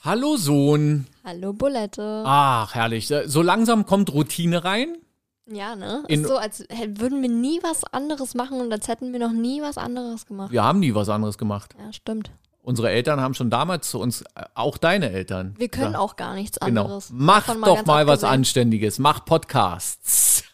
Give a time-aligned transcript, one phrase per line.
[0.00, 1.06] Hallo Sohn.
[1.24, 2.22] Hallo Bulette.
[2.24, 3.12] Ach, herrlich.
[3.26, 4.96] So langsam kommt Routine rein.
[5.50, 6.04] Ja, ne?
[6.08, 9.32] In- ist so, als würden wir nie was anderes machen und als hätten wir noch
[9.32, 10.52] nie was anderes gemacht.
[10.52, 11.74] Wir haben nie was anderes gemacht.
[11.78, 12.30] Ja, stimmt.
[12.62, 15.54] Unsere Eltern haben schon damals zu uns, äh, auch deine Eltern.
[15.58, 16.82] Wir können gesagt, auch gar nichts Genau.
[16.84, 17.08] anderes.
[17.12, 18.24] Mach Davon doch ganz mal was.
[18.24, 18.98] Anständiges.
[18.98, 20.44] Mach Podcasts.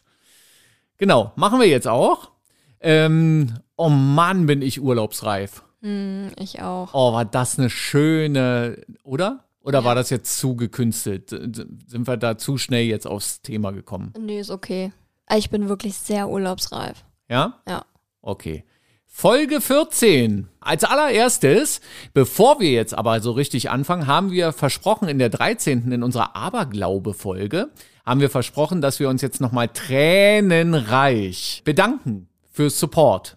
[0.97, 2.31] Genau, machen wir jetzt auch.
[2.81, 5.65] Ähm, oh Mann, bin ich urlaubsreif.
[5.85, 6.91] Hm, ich auch.
[6.95, 9.45] Oh, war das eine schöne, oder?
[9.61, 9.85] Oder Ja.
[9.85, 11.29] war das jetzt zu gekünstelt?
[11.31, 14.13] Sind wir da zu schnell jetzt aufs Thema gekommen?
[14.19, 14.93] Nee, ist okay.
[15.37, 17.05] Ich bin wirklich sehr urlaubsreif.
[17.29, 17.61] Ja?
[17.69, 17.85] Ja.
[18.23, 18.65] Okay.
[19.07, 20.49] Folge 14.
[20.61, 21.81] Als allererstes,
[22.15, 25.93] bevor wir jetzt aber so richtig anfangen, haben wir versprochen in der 13.
[25.93, 27.69] in unserer Aberglaube-Folge,
[28.05, 33.37] haben wir versprochen, dass wir uns jetzt nochmal tränenreich bedanken fürs Support.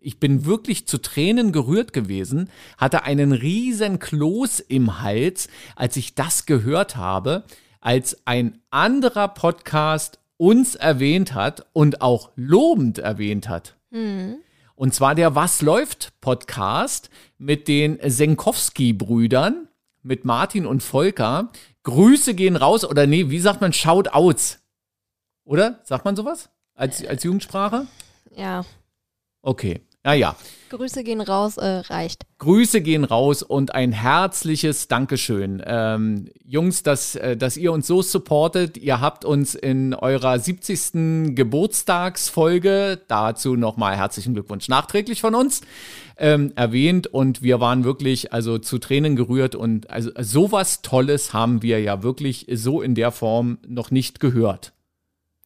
[0.00, 6.14] Ich, bin wirklich zu Tränen gerührt gewesen, hatte einen riesen Kloß im Hals, als ich
[6.14, 7.44] das gehört habe,
[7.80, 13.76] als ein anderer Podcast uns erwähnt hat und auch lobend erwähnt hat.
[14.74, 19.68] Und zwar der Was läuft Podcast mit den Senkowski-Brüdern,
[20.02, 21.50] mit Martin und Volker.
[21.82, 24.60] Grüße gehen raus, oder nee, wie sagt man Shoutouts?
[25.44, 25.80] Oder?
[25.82, 26.50] Sagt man sowas?
[26.74, 27.86] Als, als Jugendsprache?
[28.36, 28.64] Ja.
[29.42, 29.80] Okay.
[30.08, 30.36] Naja.
[30.70, 32.24] Grüße gehen raus, äh, reicht.
[32.38, 35.62] Grüße gehen raus und ein herzliches Dankeschön.
[35.66, 38.78] Ähm, Jungs, dass, äh, dass ihr uns so supportet.
[38.78, 41.34] Ihr habt uns in eurer 70.
[41.34, 45.60] Geburtstagsfolge, dazu nochmal herzlichen Glückwunsch nachträglich von uns,
[46.16, 51.60] ähm, erwähnt und wir waren wirklich also zu Tränen gerührt und also sowas Tolles haben
[51.60, 54.72] wir ja wirklich so in der Form noch nicht gehört.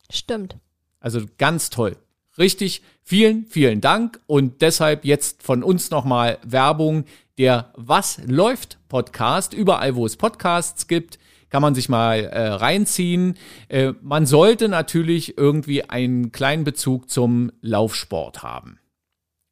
[0.09, 0.57] Stimmt.
[1.01, 1.97] Also ganz toll.
[2.39, 4.21] Richtig, vielen, vielen Dank.
[4.27, 7.05] Und deshalb jetzt von uns nochmal Werbung.
[7.39, 9.55] Der Was läuft Podcast.
[9.55, 11.19] Überall, wo es Podcasts gibt,
[11.51, 13.35] kann man sich mal äh, reinziehen.
[13.69, 18.79] Äh, man sollte natürlich irgendwie einen kleinen Bezug zum Laufsport haben.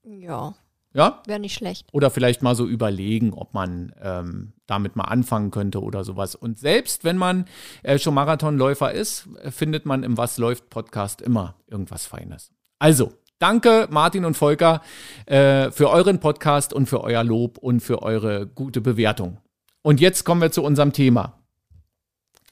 [0.05, 0.55] Ja,
[0.95, 1.23] Ja?
[1.27, 1.87] wäre nicht schlecht.
[1.93, 6.35] Oder vielleicht mal so überlegen, ob man ähm, damit mal anfangen könnte oder sowas.
[6.35, 7.45] Und selbst wenn man
[7.83, 12.53] äh, schon Marathonläufer ist, äh, findet man im Was läuft Podcast immer irgendwas Feines.
[12.81, 14.81] Also, danke Martin und Volker
[15.27, 19.37] äh, für euren Podcast und für euer Lob und für eure gute Bewertung.
[19.83, 21.35] Und jetzt kommen wir zu unserem Thema.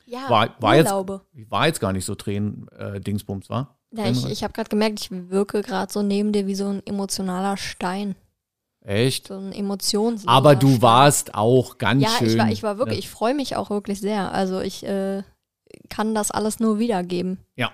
[0.07, 1.23] Ja, War- war jetzt- Urlaube.
[1.49, 3.01] War jetzt gar nicht so Tränen, äh,
[3.49, 3.79] war?
[3.91, 6.83] Ja, ich ich habe gerade gemerkt, ich wirke gerade so neben dir wie so ein
[6.87, 8.15] emotionaler Stein.
[8.83, 9.29] Echt?
[9.29, 10.83] So ein Emotionsloser Aber du Stein.
[10.83, 12.29] warst auch ganz Ja, schön.
[12.29, 13.01] ich war, ich war wirklich, ne?
[13.01, 14.31] ich freue mich auch wirklich sehr.
[14.33, 15.23] Also ich äh,
[15.89, 17.39] kann das alles nur wiedergeben.
[17.57, 17.71] Ja.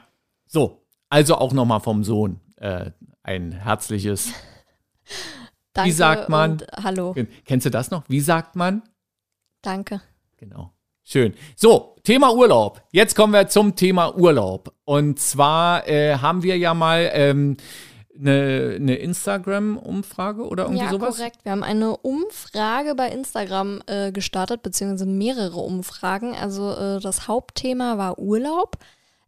[0.46, 2.90] So, also auch nochmal vom Sohn äh,
[3.22, 4.32] ein herzliches.
[5.74, 6.52] Danke sagt man?
[6.52, 7.14] Und hallo,
[7.44, 8.04] Kennst du das noch?
[8.08, 8.82] Wie sagt man?
[9.62, 10.02] danke.
[10.36, 10.72] Genau.
[11.04, 11.34] Schön.
[11.56, 12.82] So, Thema Urlaub.
[12.92, 14.74] Jetzt kommen wir zum Thema Urlaub.
[14.84, 17.56] Und zwar äh, haben wir ja mal ähm,
[18.18, 21.16] eine, eine Instagram-Umfrage oder irgendwie ja, sowas.
[21.16, 21.38] korrekt.
[21.44, 26.34] Wir haben eine Umfrage bei Instagram äh, gestartet, beziehungsweise mehrere Umfragen.
[26.34, 28.76] Also äh, das Hauptthema war Urlaub,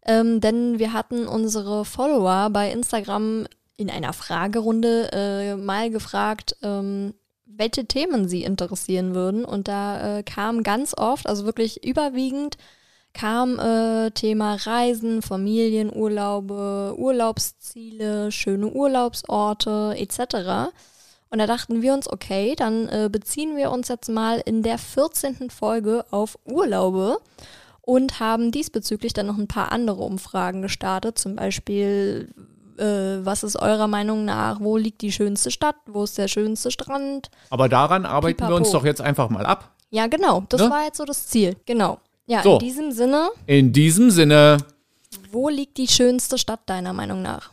[0.06, 3.46] ähm, denn wir hatten unsere Follower bei Instagram
[3.76, 9.44] in einer Fragerunde äh, mal gefragt, ähm, welche Themen sie interessieren würden.
[9.44, 12.56] Und da äh, kam ganz oft, also wirklich überwiegend,
[13.12, 20.70] kam äh, Thema Reisen, Familienurlaube, Urlaubsziele, schöne Urlaubsorte etc.
[21.30, 24.78] Und da dachten wir uns, okay, dann äh, beziehen wir uns jetzt mal in der
[24.78, 25.50] 14.
[25.50, 27.18] Folge auf Urlaube
[27.86, 31.18] und haben diesbezüglich dann noch ein paar andere Umfragen gestartet.
[31.18, 32.28] Zum Beispiel,
[32.76, 32.84] äh,
[33.24, 37.30] was ist eurer Meinung nach, wo liegt die schönste Stadt, wo ist der schönste Strand?
[37.48, 38.78] Aber daran arbeiten wir uns Pipapo.
[38.80, 39.72] doch jetzt einfach mal ab.
[39.90, 40.68] Ja, genau, das Ne?
[40.70, 41.56] war jetzt so das Ziel.
[41.64, 42.00] Genau.
[42.26, 42.54] Ja, So.
[42.54, 44.58] in diesem Sinne, In diesem Sinne,
[45.30, 47.52] wo liegt die schönste Stadt deiner Meinung nach?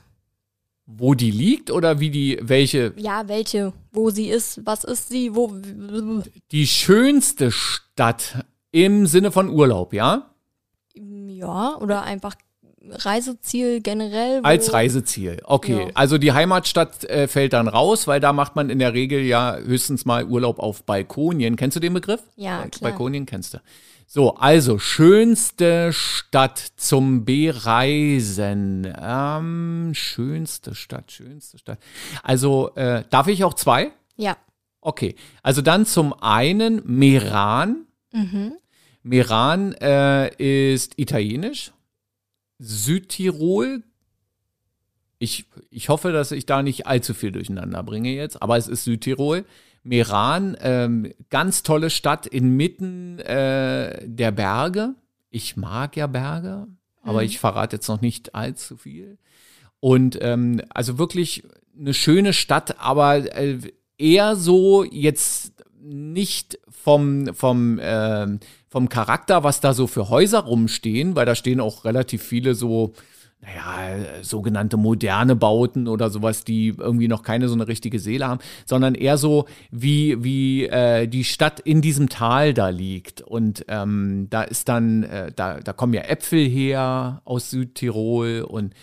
[0.86, 5.34] wo die liegt oder wie die, welche, Ja, welche, wo sie ist, was ist sie,
[5.34, 5.54] wo.
[6.52, 10.30] die schönste Stadt im Sinne von Urlaub, ja?
[10.96, 12.36] Ja, oder einfach
[12.86, 14.42] Reiseziel generell.
[14.44, 15.42] Als Reiseziel.
[15.46, 15.92] Okay, Ja.
[15.94, 19.56] also die Heimatstadt äh, fällt dann raus, weil da macht man in der Regel ja
[19.58, 21.56] höchstens mal Urlaub auf Balkonien.
[21.56, 22.22] Kennst du den Begriff?
[22.36, 22.92] Ja, Äh, klar.
[22.92, 23.60] Balkonien kennst du.
[24.06, 28.94] So, also schönste Stadt zum Bereisen.
[29.02, 31.80] Ähm, schönste Stadt, schönste Stadt.
[32.22, 33.92] Also äh, darf ich auch zwei?
[34.18, 34.38] Ja.
[34.82, 37.86] Okay, also dann zum einen Meran.
[38.12, 38.54] Mhm.
[39.04, 41.72] Meran äh, ist italienisch.
[42.60, 43.84] Südtirol.
[45.20, 48.84] Ich, ich hoffe, dass ich da nicht allzu viel durcheinander bringe jetzt, aber es ist
[48.84, 49.46] Südtirol.
[49.84, 54.96] Meran, ähm, ganz tolle Stadt inmitten äh, der Berge.
[55.30, 56.68] Ich mag ja Berge,
[57.02, 57.26] aber Mhm.
[57.26, 59.18] ich verrate jetzt noch nicht allzu viel.
[59.82, 61.44] Und ähm, also wirklich
[61.78, 63.60] eine schöne Stadt, aber äh,
[63.98, 68.40] eher so jetzt nicht vom, vom, ähm,
[68.74, 72.94] vom Charakter, was da so für Häuser rumstehen, weil da stehen auch relativ viele so,
[73.40, 78.40] naja, sogenannte moderne Bauten oder sowas, die irgendwie noch keine so eine richtige Seele haben,
[78.66, 83.22] sondern eher so, wie, wie äh, die Stadt in diesem Tal da liegt.
[83.22, 88.74] Und ähm, da ist dann, äh, da, da kommen ja Äpfel her aus Südtirol und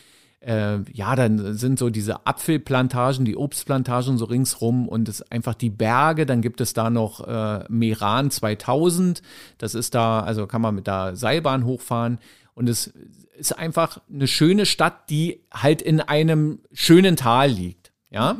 [0.41, 5.71] äh, ja, dann sind so diese Apfelplantagen, die Obstplantagen so ringsrum und es einfach die
[5.71, 6.27] Berge.
[6.27, 9.23] Dann gibt es da noch äh, Meran 2000.
[9.59, 12.19] Das ist da, also kann man mit der Seilbahn hochfahren.
[12.55, 12.93] Und es
[13.39, 17.93] ist einfach eine schöne Stadt, die halt in einem schönen Tal liegt.
[18.11, 18.37] Ja,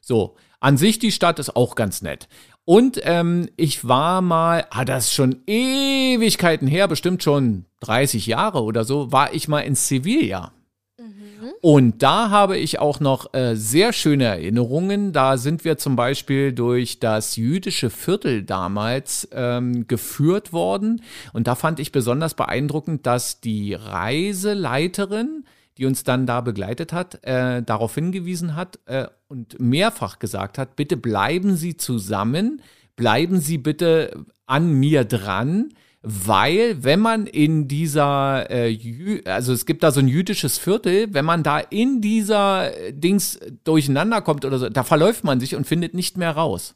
[0.00, 0.36] so.
[0.60, 2.28] An sich die Stadt ist auch ganz nett.
[2.64, 8.62] Und ähm, ich war mal, ah, das ist schon Ewigkeiten her, bestimmt schon 30 Jahre
[8.62, 10.52] oder so, war ich mal in Sevilla.
[11.60, 15.12] Und da habe ich auch noch äh, sehr schöne Erinnerungen.
[15.12, 21.02] Da sind wir zum Beispiel durch das jüdische Viertel damals ähm, geführt worden.
[21.32, 25.44] Und da fand ich besonders beeindruckend, dass die Reiseleiterin,
[25.78, 30.76] die uns dann da begleitet hat, äh, darauf hingewiesen hat äh, und mehrfach gesagt hat,
[30.76, 32.62] bitte bleiben Sie zusammen,
[32.96, 35.72] bleiben Sie bitte an mir dran,
[36.02, 41.24] weil wenn man in dieser, äh, also es gibt da so ein jüdisches Viertel, wenn
[41.24, 45.66] man da in dieser äh, Dings durcheinander kommt oder so, da verläuft man sich und
[45.66, 46.74] findet nicht mehr raus.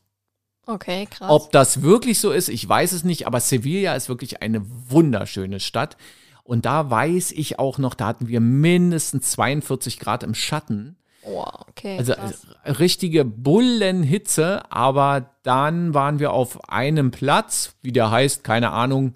[0.67, 1.31] Okay, krass.
[1.31, 5.61] Ob das wirklich so ist, ich weiß es nicht, aber Sevilla ist wirklich eine wunderschöne
[5.61, 5.96] Stadt.
[6.44, 10.96] Und da weiß ich auch noch, da hatten wir mindestens 42 Grad im Schatten.
[11.26, 11.99] Oh, okay.
[11.99, 12.46] Also krass.
[12.64, 19.14] äh, richtige Bullenhitze, aber dann waren wir auf einem Platz, wie der heißt, keine Ahnung.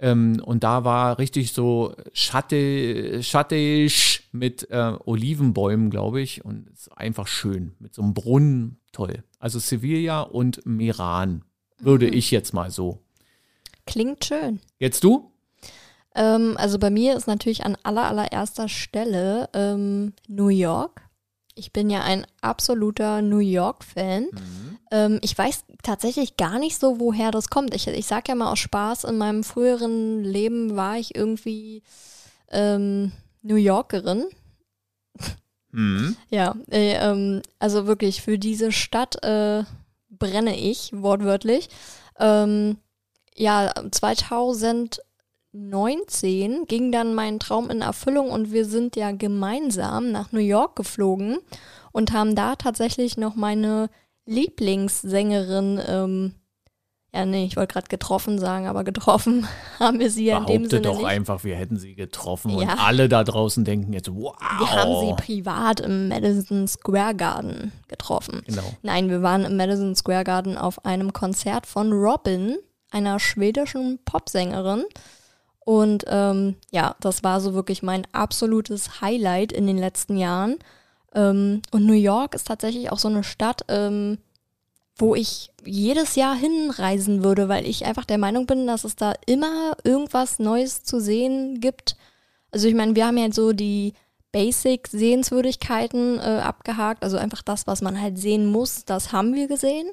[0.00, 3.20] Ähm, und da war richtig so schatte,
[4.32, 6.44] mit äh, Olivenbäumen, glaube ich.
[6.44, 7.72] Und es ist einfach schön.
[7.78, 9.24] Mit so einem Brunnen, toll.
[9.38, 11.42] Also Sevilla und Meran,
[11.78, 13.00] würde ich jetzt mal so.
[13.86, 14.60] Klingt schön.
[14.78, 15.32] Jetzt du?
[16.14, 21.07] Ähm, also bei mir ist natürlich an aller, allererster Stelle ähm, New York.
[21.58, 24.28] Ich bin ja ein absoluter New York-Fan.
[24.90, 27.74] Ähm, ich weiß tatsächlich gar nicht so, woher das kommt.
[27.74, 31.82] Ich, ich sag ja mal aus Spaß, in meinem früheren Leben war ich irgendwie
[32.50, 33.12] ähm,
[33.42, 34.26] New Yorkerin.
[35.72, 36.16] Hm.
[36.30, 39.64] Ja, äh, ähm, also wirklich für diese Stadt äh,
[40.08, 41.68] brenne ich, wortwörtlich.
[42.18, 42.78] Ähm,
[43.36, 43.72] ja,
[45.58, 50.76] 2019 ging dann mein Traum in Erfüllung und wir sind ja gemeinsam nach New York
[50.76, 51.38] geflogen
[51.92, 53.90] und haben da tatsächlich noch meine
[54.26, 56.34] Lieblingssängerin, ähm,
[57.14, 60.68] ja, nee, ich wollte gerade getroffen sagen, aber getroffen haben wir sie ja in dem
[60.68, 61.06] Sinne doch nicht.
[61.06, 62.76] einfach, wir hätten sie getroffen und Ja.
[62.80, 64.34] alle da draußen denken jetzt, wow.
[64.58, 68.42] Wir haben sie privat im Madison Square Garden getroffen.
[68.46, 68.62] Genau.
[68.82, 72.56] Nein, wir waren im Madison Square Garden auf einem Konzert von Robin,
[72.90, 74.84] einer schwedischen Popsängerin.
[75.68, 80.56] Und ähm, ja, das war so wirklich mein absolutes Highlight in den letzten Jahren.
[81.14, 84.16] Ähm, und New York ist tatsächlich auch so eine Stadt, ähm,
[84.96, 89.12] wo ich jedes Jahr hinreisen würde, weil ich einfach der Meinung bin, dass es da
[89.26, 91.98] immer irgendwas Neues zu sehen gibt.
[92.50, 93.92] Also ich meine, wir haben ja so die
[94.32, 99.90] Basic-Sehenswürdigkeiten äh, abgehakt, also einfach das, was man halt sehen muss, das haben wir gesehen.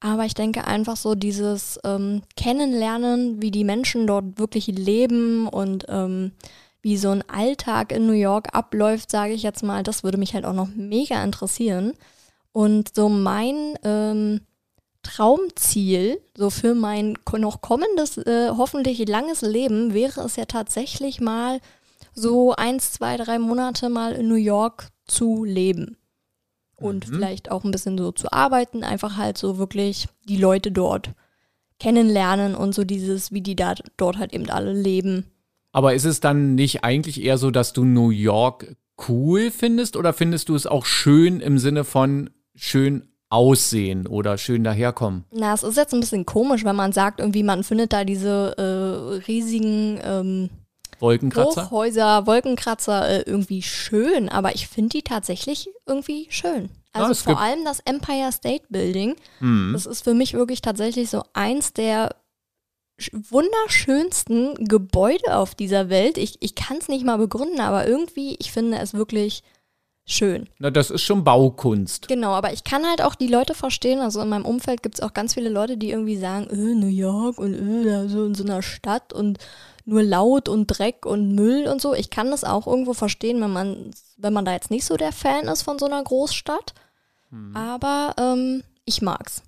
[0.00, 5.86] Aber ich denke einfach so dieses ähm, Kennenlernen, wie die Menschen dort wirklich leben und
[5.88, 6.32] ähm,
[6.82, 10.34] wie so ein Alltag in New York abläuft, sage ich jetzt mal, das würde mich
[10.34, 11.94] halt auch noch mega interessieren.
[12.52, 14.40] Und so mein ähm,
[15.02, 21.60] Traumziel, so für mein noch kommendes, äh, hoffentlich langes Leben, wäre es ja tatsächlich mal
[22.14, 25.96] so eins, zwei, drei Monate mal in New York zu leben.
[26.76, 31.10] Und vielleicht auch ein bisschen so zu arbeiten, einfach halt so wirklich die Leute dort
[31.78, 35.26] kennenlernen und so dieses, wie die da dort halt eben alle leben.
[35.72, 38.76] Aber ist es dann nicht eigentlich eher so, dass du New York
[39.08, 44.64] cool findest oder findest du es auch schön im Sinne von schön aussehen oder schön
[44.64, 45.24] daherkommen?
[45.32, 48.56] Na, es ist jetzt ein bisschen komisch, wenn man sagt, irgendwie man findet da diese
[48.56, 50.50] äh, riesigen ähm,
[51.00, 51.66] Wolkenkratzer?
[51.70, 56.68] Hochhäuser, Wolkenkratzer äh, irgendwie schön, aber ich finde die tatsächlich irgendwie schön.
[56.92, 59.72] Also es vor allem das Empire State Building, Mhm.
[59.74, 62.14] das ist für mich wirklich tatsächlich so eins der
[62.98, 66.18] sch- wunderschönsten Gebäude auf dieser Welt.
[66.18, 69.42] Ich, ich kann es nicht mal begründen, aber irgendwie, ich finde es wirklich
[70.08, 70.48] schön.
[70.58, 72.08] Na, das ist schon Baukunst.
[72.08, 73.98] Genau, aber ich kann halt auch die Leute verstehen.
[74.00, 76.86] Also in meinem Umfeld gibt es auch ganz viele Leute, die irgendwie sagen, äh, New
[76.86, 79.38] York und äh, so in so einer Stadt und
[79.86, 81.94] nur laut und Dreck und Müll und so.
[81.94, 85.12] Ich kann das auch irgendwo verstehen, wenn man, wenn man da jetzt nicht so der
[85.12, 86.74] Fan ist von so einer Großstadt.
[87.30, 87.56] Hm.
[87.56, 89.42] Aber ähm, ich mag's.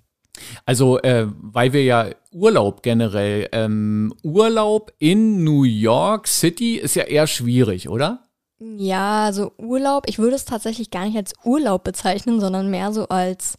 [0.65, 7.03] Also, äh, weil wir ja Urlaub generell, ähm, Urlaub in New York City ist ja
[7.03, 8.23] eher schwierig, oder?
[8.59, 13.07] Ja, also Urlaub, ich würde es tatsächlich gar nicht als Urlaub bezeichnen, sondern mehr so
[13.07, 13.57] als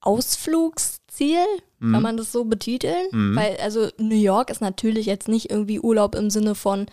[0.00, 1.44] Ausflugsziel,
[1.84, 1.92] mhm.
[1.92, 3.06] kann man das so betiteln?
[3.12, 3.36] Mhm.
[3.36, 6.86] Weil, also New York ist natürlich jetzt nicht irgendwie Urlaub im Sinne von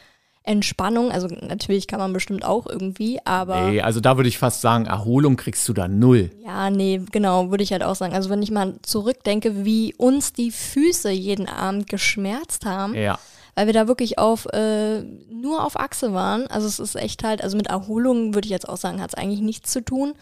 [0.43, 3.69] Entspannung, also natürlich kann man bestimmt auch irgendwie, aber.
[3.69, 6.31] Nee, also da würde ich fast sagen, Erholung kriegst du da null.
[6.43, 8.15] Ja, nee, genau, würde ich halt auch sagen.
[8.15, 12.95] Also wenn ich mal zurückdenke, wie uns die Füße jeden Abend geschmerzt haben.
[12.95, 13.19] Ja.
[13.53, 16.47] Weil wir da wirklich auf äh, nur auf Achse waren.
[16.47, 19.15] Also es ist echt halt, also mit Erholung würde ich jetzt auch sagen, hat es
[19.15, 20.13] eigentlich nichts zu tun.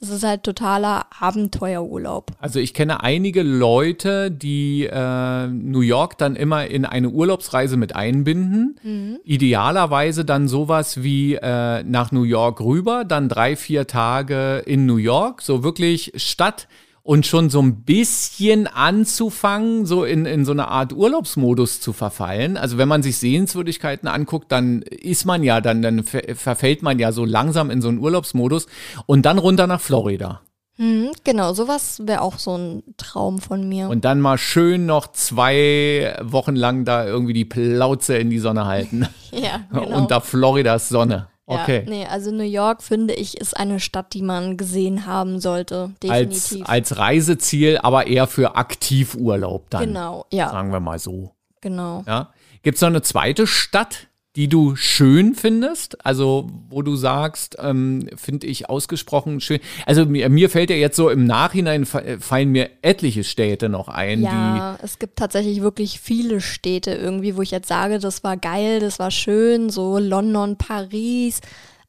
[0.00, 2.32] Es ist halt totaler Abenteuerurlaub.
[2.40, 7.96] Also ich kenne einige Leute, die äh, New York dann immer in eine Urlaubsreise mit
[7.96, 8.78] einbinden.
[8.82, 9.18] Mhm.
[9.24, 14.96] Idealerweise dann sowas wie äh, nach New York rüber, dann drei, vier Tage in New
[14.96, 16.68] York, so wirklich Stadt
[17.02, 22.56] und schon so ein bisschen anzufangen, so in, in so eine Art Urlaubsmodus zu verfallen.
[22.56, 27.12] Also wenn man sich Sehenswürdigkeiten anguckt, dann ist man ja, dann, dann verfällt man ja
[27.12, 28.66] so langsam in so einen Urlaubsmodus
[29.06, 30.42] und dann runter nach Florida.
[30.78, 33.88] Mhm, genau, sowas wäre auch so ein Traum von mir.
[33.88, 38.66] Und dann mal schön noch zwei Wochen lang da irgendwie die Plauze in die Sonne
[38.66, 39.08] halten.
[39.32, 39.96] ja, genau.
[39.96, 41.26] Unter Floridas Sonne.
[41.50, 41.84] Okay.
[41.84, 45.92] Ja, nee, also New York finde ich ist eine Stadt, die man gesehen haben sollte,
[46.02, 46.60] definitiv.
[46.60, 49.86] Als, als Reiseziel, aber eher für Aktivurlaub dann.
[49.86, 50.50] Genau, ja.
[50.50, 51.32] Sagen wir mal so.
[51.62, 52.04] Genau.
[52.06, 52.28] Ja.
[52.62, 54.07] Gibt es noch eine zweite Stadt,
[54.38, 56.06] die du schön findest?
[56.06, 59.58] Also, wo du sagst, ähm, finde ich ausgesprochen schön.
[59.84, 64.22] Also, mir, mir, fällt ja jetzt so im Nachhinein fallen mir etliche Städte noch ein.
[64.22, 68.78] Ja, es gibt tatsächlich wirklich viele Städte irgendwie, wo ich jetzt sage, das war geil,
[68.78, 71.40] das war schön, so London, Paris.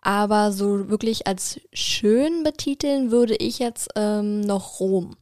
[0.01, 5.15] Aber so wirklich als schön betiteln würde ich jetzt ähm, noch Rom.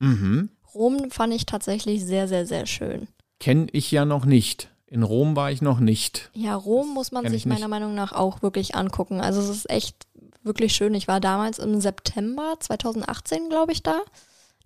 [0.00, 0.50] Mhm.
[0.74, 3.08] Rom fand ich tatsächlich sehr, sehr, sehr schön.
[3.40, 4.68] Kenne ich ja noch nicht.
[4.88, 6.30] In Rom war ich noch nicht.
[6.32, 9.20] Ja, Rom muss man sich meiner Meinung nach auch wirklich angucken.
[9.20, 9.96] Also es ist echt
[10.44, 10.94] wirklich schön.
[10.94, 14.00] Ich war damals im September 2018, glaube ich, da.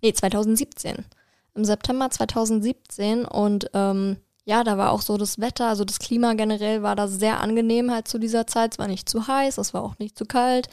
[0.01, 1.05] Nee, 2017.
[1.55, 6.33] Im September 2017 und ähm, ja, da war auch so das Wetter, also das Klima
[6.33, 8.73] generell war da sehr angenehm halt zu dieser Zeit.
[8.73, 10.67] Es war nicht zu heiß, es war auch nicht zu kalt.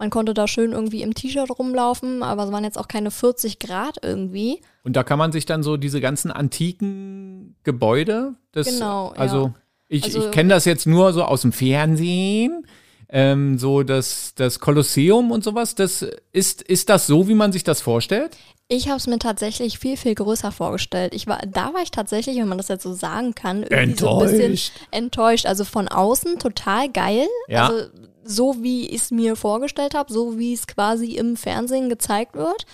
[0.00, 3.58] Man konnte da schön irgendwie im T-Shirt rumlaufen, aber es waren jetzt auch keine 40
[3.60, 4.60] Grad irgendwie.
[4.82, 9.54] Und da kann man sich dann so diese ganzen antiken Gebäude, das, genau, also ja.
[9.88, 12.66] ich, Also- ich kenne das jetzt nur so aus dem Fernsehen,
[13.10, 17.64] ähm, so das, das Kolosseum und sowas, das ist, ist das so, wie man sich
[17.64, 18.36] das vorstellt?
[18.68, 21.12] Ich habe es mir tatsächlich viel, viel größer vorgestellt.
[21.12, 24.08] Ich war, da war ich tatsächlich, wenn man das jetzt so sagen kann, irgendwie so
[24.10, 24.72] ein bisschen Enttäuscht.
[24.92, 25.46] enttäuscht.
[25.46, 27.26] Also von außen total geil.
[27.48, 27.66] Ja.
[27.66, 27.86] Also
[28.24, 32.66] so wie ich es mir vorgestellt habe, so wie es quasi im Fernsehen gezeigt wird.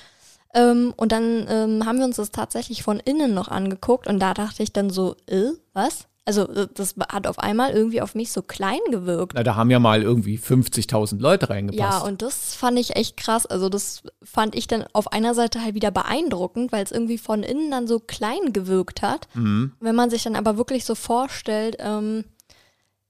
[0.55, 4.33] Ähm, und dann ähm, haben wir uns das tatsächlich von innen noch angeguckt und da
[4.35, 6.07] dachte ich dann so, äh, was?
[6.25, 9.33] Also äh, das hat auf einmal irgendwie auf mich so klein gewirkt.
[9.35, 12.05] Na, da haben ja mal irgendwie 50.000 Leute Ja, reingepasst.
[12.07, 13.47] und das fand ich echt krass.
[13.47, 17.43] Also das fand ich dann auf einer Seite halt wieder beeindruckend, weil es irgendwie von
[17.43, 19.29] innen dann so klein gewirkt hat.
[19.35, 19.73] Mhm.
[19.79, 22.25] Wenn man sich dann aber wirklich so vorstellt, ähm,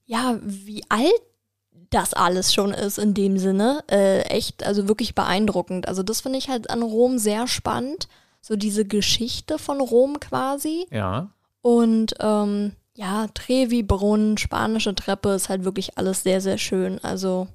[0.05, 1.11] ja, wie alt
[1.91, 5.89] das alles schon ist in dem Sinne, äh, echt, also wirklich beeindruckend.
[5.89, 8.09] Also das finde ich halt an Rom sehr spannend.
[8.41, 10.87] So diese Geschichte von Rom quasi.
[10.91, 11.29] ja.
[11.63, 17.03] Und ähm, ja, Trevi-Brunnen, spanische Treppe ist halt wirklich alles sehr, sehr schön.
[17.03, 17.49] Also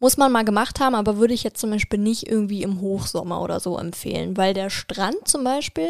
[0.00, 3.42] muss man mal gemacht haben, aber würde ich jetzt zum Beispiel nicht irgendwie im Hochsommer
[3.42, 5.88] oder so empfehlen, weil der Strand zum Beispiel,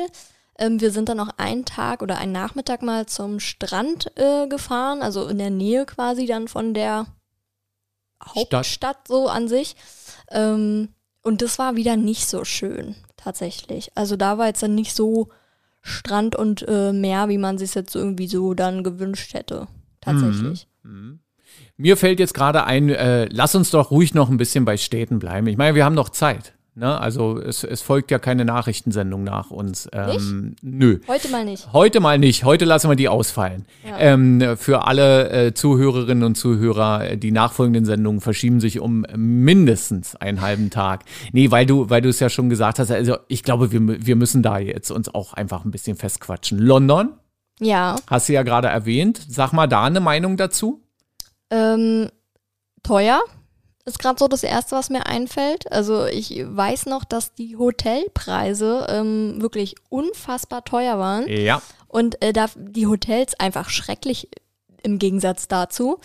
[0.59, 5.03] ähm, wir sind dann noch einen Tag oder einen Nachmittag mal zum Strand äh, gefahren,
[5.03, 7.07] also in der Nähe quasi dann von der
[8.25, 9.77] Hauptstadt so an sich.
[10.31, 10.89] Ähm,
[11.23, 13.91] und das war wieder nicht so schön, tatsächlich.
[13.95, 15.29] Also da war jetzt dann nicht so
[15.83, 19.69] Strand und äh, Meer, wie man sich jetzt irgendwie so dann gewünscht hätte.
[20.01, 20.67] Tatsächlich.
[21.77, 25.19] Mir fällt jetzt gerade ein, äh, lass uns doch ruhig noch ein bisschen bei Städten
[25.19, 25.47] bleiben.
[25.47, 26.55] Ich meine, wir haben noch Zeit.
[26.79, 27.01] Ne?
[27.01, 29.89] Also es, es folgt ja keine Nachrichtensendung nach uns.
[29.93, 31.01] Ähm, nö.
[31.09, 31.73] Heute mal nicht.
[31.73, 32.45] Heute mal nicht.
[32.45, 33.67] Heute lassen wir die ausfallen.
[33.85, 33.99] Ja.
[33.99, 40.15] Ähm, für alle äh, Zuhörerinnen und Zuhörer, äh, die nachfolgenden Sendungen verschieben sich um mindestens
[40.15, 41.05] einen halben Tag.
[41.33, 44.15] Nee, weil du, weil du es ja schon gesagt hast, also ich glaube, wir, wir
[44.17, 46.59] müssen da jetzt uns auch einfach ein bisschen festquatschen.
[46.59, 47.11] London,
[47.59, 47.97] Ja.
[48.09, 49.21] hast du ja gerade erwähnt.
[49.29, 50.81] Sag mal da eine Meinung dazu.
[51.51, 52.09] Ähm,
[52.85, 53.21] teuer
[53.89, 55.71] ist gerade so das Erste, was mir einfällt.
[55.73, 61.27] Also ich weiß noch, dass die Hotelpreise ähm, wirklich unfassbar teuer waren.
[61.29, 61.63] Ja.
[61.89, 64.29] Und äh, da die Hotels einfach schrecklich
[64.83, 65.99] im Gegensatz dazu.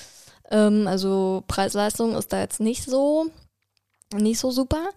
[0.50, 3.28] Ähm, also Preis-Leistung ist da jetzt nicht so
[4.14, 4.90] nicht so super.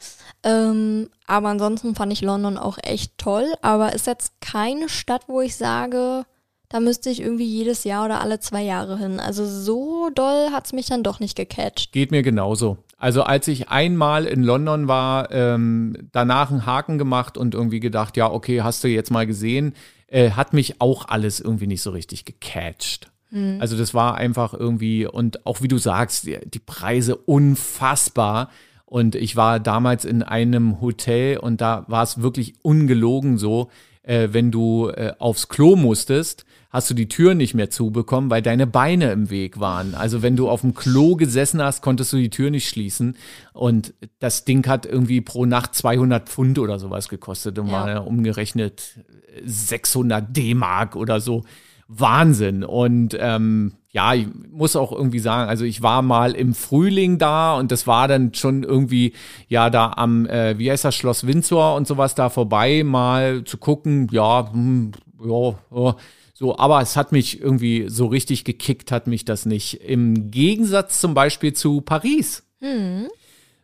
[0.42, 3.54] Ähm, aber ansonsten fand ich London auch echt toll.
[3.62, 6.26] Aber ist jetzt keine Stadt, wo ich sage,
[6.68, 9.20] da müsste ich irgendwie jedes Jahr oder alle zwei Jahre hin.
[9.20, 11.92] Also so doll hat es mich dann doch nicht gecatcht.
[11.92, 12.78] Geht mir genauso.
[12.98, 18.16] Also als ich einmal in London war, ähm, danach einen Haken gemacht und irgendwie gedacht,
[18.16, 19.74] ja, okay, hast du jetzt mal gesehen,
[20.08, 23.10] äh, hat mich auch alles irgendwie nicht so richtig gecatcht.
[23.30, 23.58] Hm.
[23.60, 28.50] Also das war einfach irgendwie, und auch wie du sagst, die, die Preise unfassbar.
[28.86, 33.68] Und ich war damals in einem Hotel und da war es wirklich ungelogen so,
[34.04, 36.45] äh, wenn du äh, aufs Klo musstest,
[36.76, 39.94] hast du die Tür nicht mehr zubekommen, weil deine Beine im Weg waren.
[39.94, 43.16] Also wenn du auf dem Klo gesessen hast, konntest du die Tür nicht schließen.
[43.54, 47.72] Und das Ding hat irgendwie pro Nacht 200 Pfund oder sowas gekostet und ja.
[47.72, 49.00] war umgerechnet
[49.42, 51.44] 600 D-Mark oder so.
[51.88, 52.62] Wahnsinn.
[52.62, 57.56] Und ähm, ja, ich muss auch irgendwie sagen, also ich war mal im Frühling da
[57.56, 59.14] und das war dann schon irgendwie,
[59.48, 63.56] ja, da am, äh, wie heißt das, Schloss Windsor und sowas da vorbei, mal zu
[63.56, 64.92] gucken, ja, hm,
[65.24, 65.96] ja, ja,
[66.38, 69.80] so, aber es hat mich irgendwie so richtig gekickt, hat mich das nicht.
[69.80, 72.42] Im Gegensatz zum Beispiel zu Paris.
[72.60, 73.08] Mhm.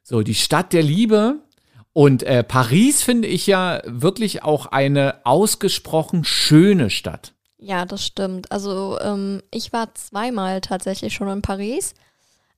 [0.03, 1.41] So, die Stadt der Liebe.
[1.93, 7.35] Und äh, Paris finde ich ja wirklich auch eine ausgesprochen schöne Stadt.
[7.59, 8.51] Ja, das stimmt.
[8.51, 11.93] Also ähm, ich war zweimal tatsächlich schon in Paris.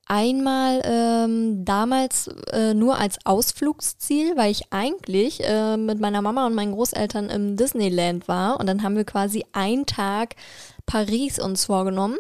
[0.07, 6.55] Einmal ähm, damals äh, nur als Ausflugsziel, weil ich eigentlich äh, mit meiner Mama und
[6.55, 8.61] meinen Großeltern im Disneyland war.
[8.61, 10.37] Und dann haben wir quasi einen Tag
[10.85, 12.19] Paris uns vorgenommen.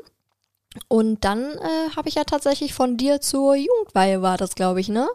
[0.88, 4.88] Und dann äh, habe ich ja tatsächlich von dir zur Jugendweihe war das, glaube ich,
[4.88, 5.06] ne?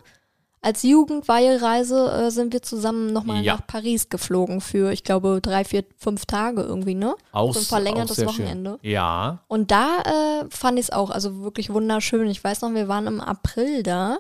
[0.62, 3.56] Als Jugendweihereise äh, sind wir zusammen nochmal ja.
[3.56, 7.16] nach Paris geflogen für, ich glaube, drei, vier, fünf Tage irgendwie, ne?
[7.32, 8.78] Aus, so ein verlängertes Wochenende.
[8.82, 8.92] Schön.
[8.92, 9.40] Ja.
[9.48, 12.28] Und da äh, fand ich es auch, also wirklich wunderschön.
[12.28, 14.20] Ich weiß noch, wir waren im April da.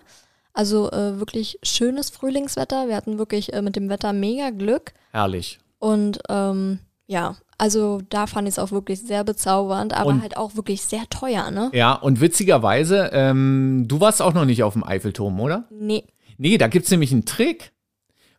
[0.54, 2.88] Also äh, wirklich schönes Frühlingswetter.
[2.88, 4.93] Wir hatten wirklich äh, mit dem Wetter mega Glück.
[5.12, 5.60] Herrlich.
[5.78, 10.38] Und ähm, ja, also da fand ich es auch wirklich sehr bezaubernd, aber und, halt
[10.38, 11.69] auch wirklich sehr teuer, ne?
[11.73, 15.65] Ja, und witzigerweise, ähm, du warst auch noch nicht auf dem Eiffelturm, oder?
[15.69, 16.06] Nee.
[16.39, 17.73] Nee, da gibt es nämlich einen Trick.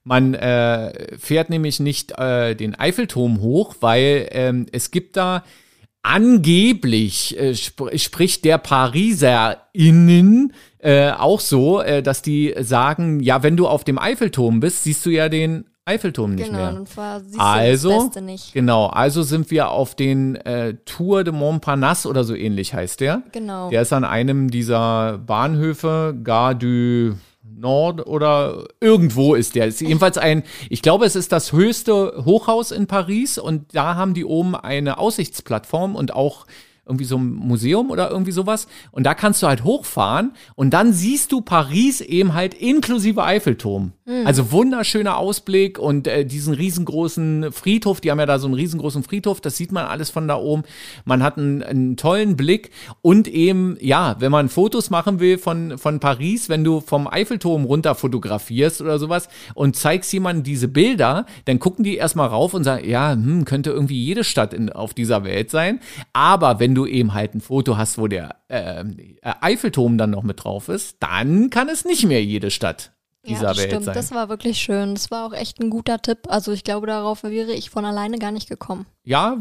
[0.04, 5.44] Man äh, fährt nämlich nicht äh, den Eiffelturm hoch, weil ähm, es gibt da
[6.02, 13.58] angeblich, äh, sp spricht der PariserInnen äh, auch so, äh, dass die sagen, ja, wenn
[13.58, 16.72] du auf dem Eiffelturm bist, siehst du ja den Eiffelturm nicht genau, mehr.
[16.72, 18.54] Dann fahr, siehst also, du das Beste nicht.
[18.54, 23.22] genau, also sind wir auf den äh, Tour de Montparnasse oder so ähnlich heißt der.
[23.32, 23.68] Genau.
[23.68, 27.18] Der ist an einem dieser Bahnhöfe, Gare du
[27.56, 29.66] Nord oder irgendwo ist der.
[29.66, 34.14] Ist jedenfalls ein, ich glaube, es ist das höchste Hochhaus in Paris und da haben
[34.14, 36.46] die oben eine Aussichtsplattform und auch
[36.90, 38.66] irgendwie so ein Museum oder irgendwie sowas.
[38.90, 43.92] Und da kannst du halt hochfahren und dann siehst du Paris eben halt inklusive Eiffelturm.
[44.04, 44.26] Mhm.
[44.26, 49.04] Also wunderschöner Ausblick und äh, diesen riesengroßen Friedhof, die haben ja da so einen riesengroßen
[49.04, 50.64] Friedhof, das sieht man alles von da oben.
[51.04, 52.70] Man hat einen, einen tollen Blick
[53.02, 57.64] und eben, ja, wenn man Fotos machen will von, von Paris, wenn du vom Eiffelturm
[57.64, 62.64] runter fotografierst oder sowas und zeigst jemandem diese Bilder, dann gucken die erstmal rauf und
[62.64, 65.78] sagen, ja, hm, könnte irgendwie jede Stadt in, auf dieser Welt sein.
[66.12, 68.84] Aber wenn du eben halt ein Foto hast, wo der äh,
[69.22, 72.92] Eiffelturm dann noch mit drauf ist, dann kann es nicht mehr jede Stadt
[73.26, 73.84] dieser ja, das stimmt.
[73.84, 73.94] sein.
[73.94, 74.94] Das war wirklich schön.
[74.94, 76.20] Das war auch echt ein guter Tipp.
[76.28, 78.86] Also ich glaube, darauf wäre ich von alleine gar nicht gekommen.
[79.04, 79.38] Ja,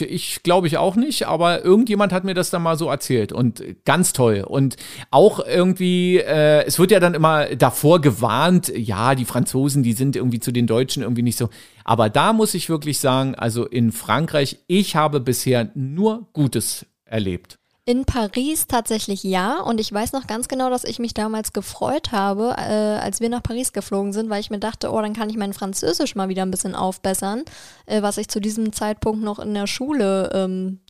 [0.00, 3.62] ich glaube ich auch nicht, aber irgendjemand hat mir das dann mal so erzählt und
[3.84, 4.44] ganz toll.
[4.46, 4.76] Und
[5.10, 10.16] auch irgendwie, äh, es wird ja dann immer davor gewarnt, ja, die Franzosen, die sind
[10.16, 11.48] irgendwie zu den Deutschen irgendwie nicht so.
[11.84, 17.55] Aber da muss ich wirklich sagen, also in Frankreich, ich habe bisher nur Gutes erlebt.
[17.88, 19.60] In Paris tatsächlich ja.
[19.60, 23.28] Und ich weiß noch ganz genau, dass ich mich damals gefreut habe, äh, als wir
[23.28, 26.28] nach Paris geflogen sind, weil ich mir dachte, oh, dann kann ich mein Französisch mal
[26.28, 27.44] wieder ein bisschen aufbessern,
[27.86, 30.80] äh, was ich zu diesem Zeitpunkt noch in der Schule ähm,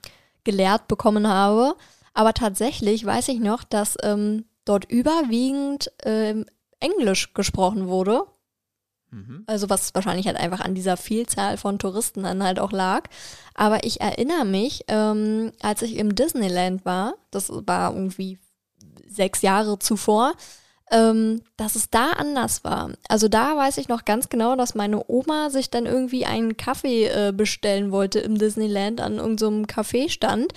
[0.44, 1.74] gelehrt bekommen habe.
[2.14, 6.34] Aber tatsächlich weiß ich noch, dass ähm, dort überwiegend äh,
[6.80, 8.22] Englisch gesprochen wurde.
[9.16, 9.44] Mhm.
[9.46, 13.04] Also was wahrscheinlich halt einfach an dieser Vielzahl von Touristen dann halt auch lag.
[13.54, 18.38] Aber ich erinnere mich, ähm, als ich im Disneyland war, das war irgendwie
[19.08, 20.34] sechs Jahre zuvor,
[20.90, 22.90] ähm, dass es da anders war.
[23.08, 27.06] Also da weiß ich noch ganz genau, dass meine Oma sich dann irgendwie einen Kaffee
[27.06, 30.52] äh, bestellen wollte im Disneyland an irgendeinem so Kaffeestand.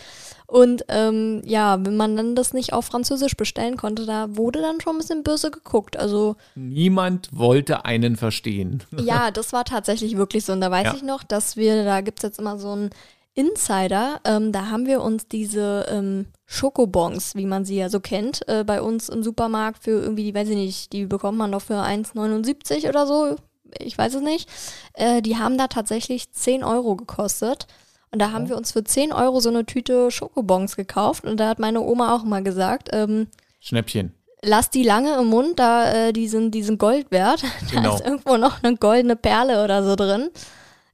[0.49, 4.81] Und ähm, ja, wenn man dann das nicht auf Französisch bestellen konnte, da wurde dann
[4.81, 5.95] schon ein bisschen böse geguckt.
[5.95, 8.83] Also niemand wollte einen verstehen.
[8.99, 10.53] Ja, das war tatsächlich wirklich so.
[10.53, 10.93] Und da weiß ja.
[10.95, 12.89] ich noch, dass wir, da gibt es jetzt immer so ein
[13.33, 18.47] Insider, ähm, da haben wir uns diese ähm, Schokobons, wie man sie ja so kennt,
[18.49, 21.61] äh, bei uns im Supermarkt für irgendwie, die weiß ich nicht, die bekommt man doch
[21.61, 23.35] für 1,79 oder so,
[23.77, 24.49] ich weiß es nicht.
[24.93, 27.67] Äh, die haben da tatsächlich 10 Euro gekostet.
[28.11, 31.25] Und da haben wir uns für 10 Euro so eine Tüte Schokobons gekauft.
[31.25, 33.27] Und da hat meine Oma auch mal gesagt, ähm,
[33.59, 34.13] Schnäppchen.
[34.41, 37.43] Lass die lange im Mund, da äh, die, sind, die sind Gold wert.
[37.73, 37.95] Da genau.
[37.95, 40.29] ist irgendwo noch eine goldene Perle oder so drin.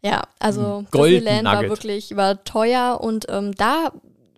[0.01, 3.91] Ja, also Disneyland war wirklich war teuer und ähm, da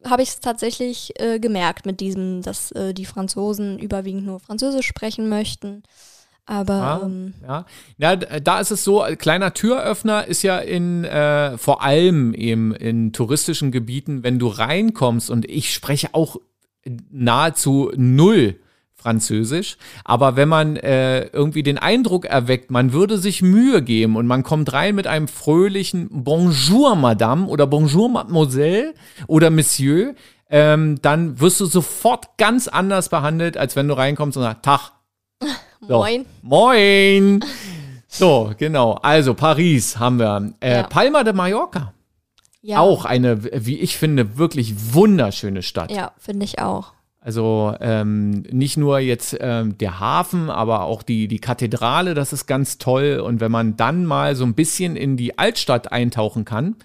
[0.06, 4.88] habe ich es tatsächlich äh, gemerkt mit diesem, dass äh, die Franzosen überwiegend nur Französisch
[4.88, 5.84] sprechen möchten.
[6.48, 7.66] Aber ja, ähm, ja.
[7.98, 13.12] ja, da ist es so, kleiner Türöffner ist ja in äh, vor allem eben in
[13.12, 16.38] touristischen Gebieten, wenn du reinkommst und ich spreche auch
[17.12, 18.56] nahezu null
[18.96, 19.78] Französisch.
[20.04, 24.44] Aber wenn man äh, irgendwie den Eindruck erweckt, man würde sich Mühe geben und man
[24.44, 28.94] kommt rein mit einem fröhlichen Bonjour, Madame oder Bonjour, Mademoiselle
[29.28, 30.16] oder Monsieur,
[30.50, 34.92] ähm, dann wirst du sofort ganz anders behandelt, als wenn du reinkommst und sagst, Tag.
[35.82, 35.98] So.
[35.98, 36.26] Moin.
[36.42, 37.46] Moin.
[38.08, 38.94] So, genau.
[38.94, 40.54] Also Paris haben wir.
[40.60, 40.84] Äh, ja.
[40.84, 41.94] Palma de Mallorca.
[42.62, 42.80] Ja.
[42.80, 45.92] Auch eine, wie ich finde, wirklich wunderschöne Stadt.
[45.92, 46.94] Ja, finde ich auch.
[47.22, 52.48] Also ähm, nicht nur jetzt ähm, der Hafen, aber auch die, die Kathedrale, das ist
[52.48, 53.22] ganz toll.
[53.24, 56.78] Und wenn man dann mal so ein bisschen in die Altstadt eintauchen kann,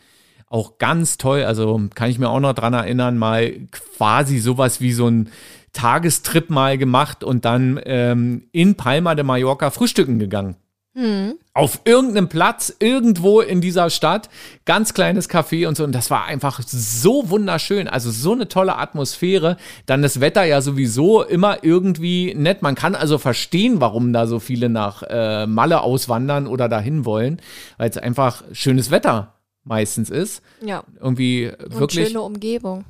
[0.49, 1.45] auch ganz toll.
[1.45, 5.31] Also kann ich mir auch noch dran erinnern, mal quasi sowas wie so ein
[5.73, 10.57] Tagestrip mal gemacht und dann ähm, in Palma de Mallorca frühstücken gegangen.
[10.95, 11.39] Mhm.
[11.55, 14.29] Auf irgendeinem Platz, irgendwo in dieser Stadt,
[14.67, 15.85] ganz kleines Café und so.
[15.85, 17.89] Und das war einfach so wunderschön.
[17.89, 19.57] Also so eine tolle Atmosphäre.
[19.87, 22.61] Dann das Wetter ja sowieso immer irgendwie nett.
[22.61, 27.41] Man kann also verstehen, warum da so viele nach äh, Malle auswandern oder dahin wollen,
[27.79, 30.43] weil es einfach schönes Wetter meistens ist.
[30.61, 30.85] Ja.
[31.01, 32.09] Irgendwie und wirklich.
[32.09, 32.85] Schöne Umgebung.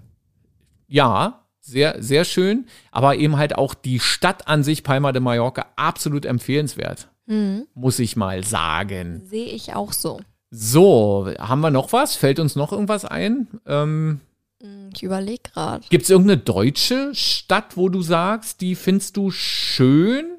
[0.88, 2.66] Ja, sehr, sehr schön.
[2.90, 7.08] Aber eben halt auch die Stadt an sich, Palma de Mallorca, absolut empfehlenswert.
[7.26, 7.66] Mhm.
[7.74, 9.22] Muss ich mal sagen.
[9.24, 10.20] Sehe ich auch so.
[10.50, 12.16] So, haben wir noch was?
[12.16, 13.48] Fällt uns noch irgendwas ein?
[13.64, 14.20] Ähm,
[14.60, 15.84] hm, ich überlege gerade.
[15.88, 20.36] Gibt es irgendeine deutsche Stadt, wo du sagst, die findest du schön?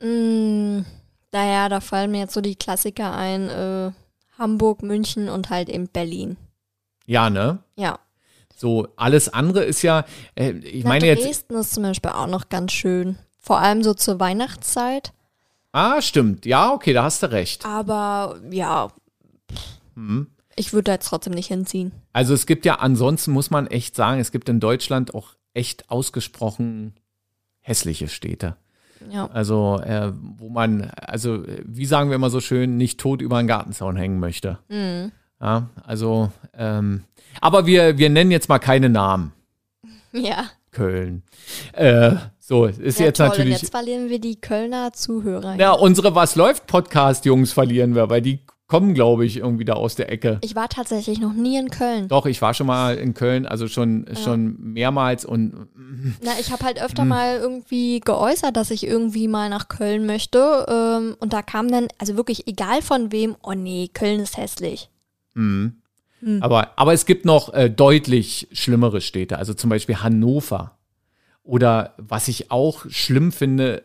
[0.00, 0.86] Mm,
[1.32, 3.48] naja, da fallen mir jetzt so die Klassiker ein.
[3.50, 3.90] Äh,
[4.38, 6.38] Hamburg, München und halt eben Berlin.
[7.04, 7.58] Ja, ne?
[7.76, 7.98] Ja.
[8.60, 11.24] So, alles andere ist ja, äh, ich Na, meine jetzt.
[11.24, 13.16] Dresden ist zum Beispiel auch noch ganz schön.
[13.38, 15.14] Vor allem so zur Weihnachtszeit.
[15.72, 16.44] Ah, stimmt.
[16.44, 17.64] Ja, okay, da hast du recht.
[17.64, 18.88] Aber ja,
[19.94, 20.26] hm.
[20.56, 21.92] ich würde da jetzt trotzdem nicht hinziehen.
[22.12, 25.90] Also es gibt ja, ansonsten muss man echt sagen, es gibt in Deutschland auch echt
[25.90, 26.92] ausgesprochen
[27.60, 28.58] hässliche Städte.
[29.10, 29.30] Ja.
[29.30, 33.48] Also, äh, wo man, also, wie sagen wir immer so schön, nicht tot über einen
[33.48, 34.58] Gartenzaun hängen möchte.
[34.68, 35.12] Mhm.
[35.40, 37.04] Ja, also, ähm,
[37.40, 39.32] aber wir, wir nennen jetzt mal keine Namen.
[40.12, 40.50] Ja.
[40.70, 41.22] Köln.
[41.72, 43.28] Äh, so, ist ja, jetzt toll.
[43.28, 43.54] natürlich.
[43.54, 45.56] Und jetzt verlieren wir die Kölner Zuhörer.
[45.56, 49.96] Ja, unsere Was läuft Podcast-Jungs verlieren wir, weil die kommen, glaube ich, irgendwie da aus
[49.96, 50.38] der Ecke.
[50.42, 52.06] Ich war tatsächlich noch nie in Köln.
[52.06, 54.14] Doch, ich war schon mal in Köln, also schon, ja.
[54.14, 55.68] schon mehrmals und.
[56.22, 60.66] Na, ich habe halt öfter mal irgendwie geäußert, dass ich irgendwie mal nach Köln möchte.
[60.68, 64.89] Ähm, und da kam dann, also wirklich egal von wem, oh nee, Köln ist hässlich.
[65.34, 65.80] Mhm.
[66.20, 66.42] Mhm.
[66.42, 70.76] Aber, aber es gibt noch äh, deutlich schlimmere Städte, also zum Beispiel Hannover.
[71.42, 73.82] Oder was ich auch schlimm finde,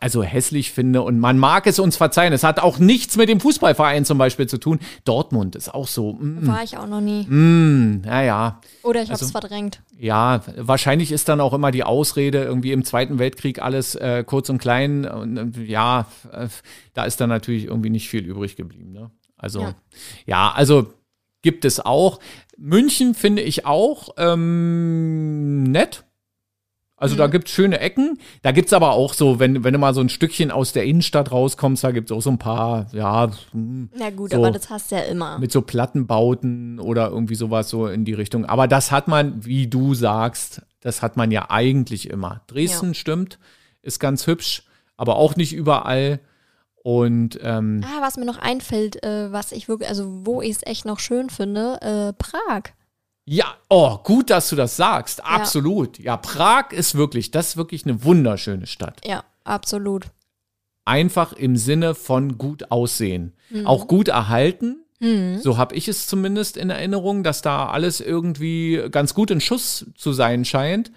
[0.00, 3.40] also hässlich finde, und man mag es uns verzeihen, es hat auch nichts mit dem
[3.40, 4.78] Fußballverein zum Beispiel zu tun.
[5.04, 6.12] Dortmund ist auch so.
[6.12, 7.24] Mm, War ich auch noch nie.
[7.26, 8.60] Mm, naja.
[8.82, 9.80] Oder ich habe es also, verdrängt.
[9.98, 14.50] Ja, wahrscheinlich ist dann auch immer die Ausrede, irgendwie im Zweiten Weltkrieg alles äh, kurz
[14.50, 15.06] und klein.
[15.06, 16.48] Und, ja, äh,
[16.92, 18.92] da ist dann natürlich irgendwie nicht viel übrig geblieben.
[18.92, 19.10] Ne?
[19.36, 19.74] Also, ja.
[20.26, 20.92] ja, also
[21.42, 22.20] gibt es auch.
[22.56, 26.04] München finde ich auch ähm, nett.
[26.96, 27.18] Also mhm.
[27.18, 28.18] da gibt es schöne Ecken.
[28.42, 30.84] Da gibt es aber auch so, wenn, wenn du mal so ein Stückchen aus der
[30.84, 33.30] Innenstadt rauskommst, da gibt es auch so ein paar, ja.
[33.50, 35.38] Hm, Na gut, so aber das hast du ja immer.
[35.38, 38.46] Mit so Plattenbauten oder irgendwie sowas so in die Richtung.
[38.46, 42.42] Aber das hat man, wie du sagst, das hat man ja eigentlich immer.
[42.46, 42.94] Dresden ja.
[42.94, 43.38] stimmt,
[43.82, 44.62] ist ganz hübsch,
[44.96, 46.20] aber auch nicht überall.
[46.86, 50.66] Und ähm, ah, was mir noch einfällt, äh, was ich wirklich, also wo ich es
[50.66, 52.74] echt noch schön finde, äh, Prag.
[53.24, 55.24] Ja, oh, gut, dass du das sagst.
[55.24, 55.98] Absolut.
[55.98, 59.00] Ja, Prag ist wirklich, das ist wirklich eine wunderschöne Stadt.
[59.02, 60.08] Ja, absolut.
[60.84, 63.32] Einfach im Sinne von gut aussehen.
[63.64, 64.84] Auch gut erhalten.
[65.40, 69.86] So habe ich es zumindest in Erinnerung, dass da alles irgendwie ganz gut in Schuss
[69.96, 70.92] zu sein scheint.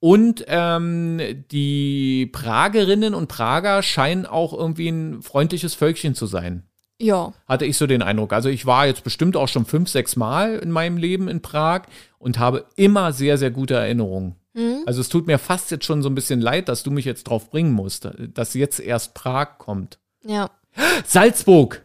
[0.00, 6.64] Und ähm, die Pragerinnen und Prager scheinen auch irgendwie ein freundliches Völkchen zu sein.
[6.98, 8.32] Ja, hatte ich so den Eindruck.
[8.32, 11.82] Also ich war jetzt bestimmt auch schon fünf, sechs Mal in meinem Leben in Prag
[12.18, 14.36] und habe immer sehr, sehr gute Erinnerungen.
[14.86, 17.24] Also es tut mir fast jetzt schon so ein bisschen leid, dass du mich jetzt
[17.24, 19.98] drauf bringen musst, dass jetzt erst Prag kommt.
[20.24, 20.50] ja.
[21.06, 21.82] Salzburg!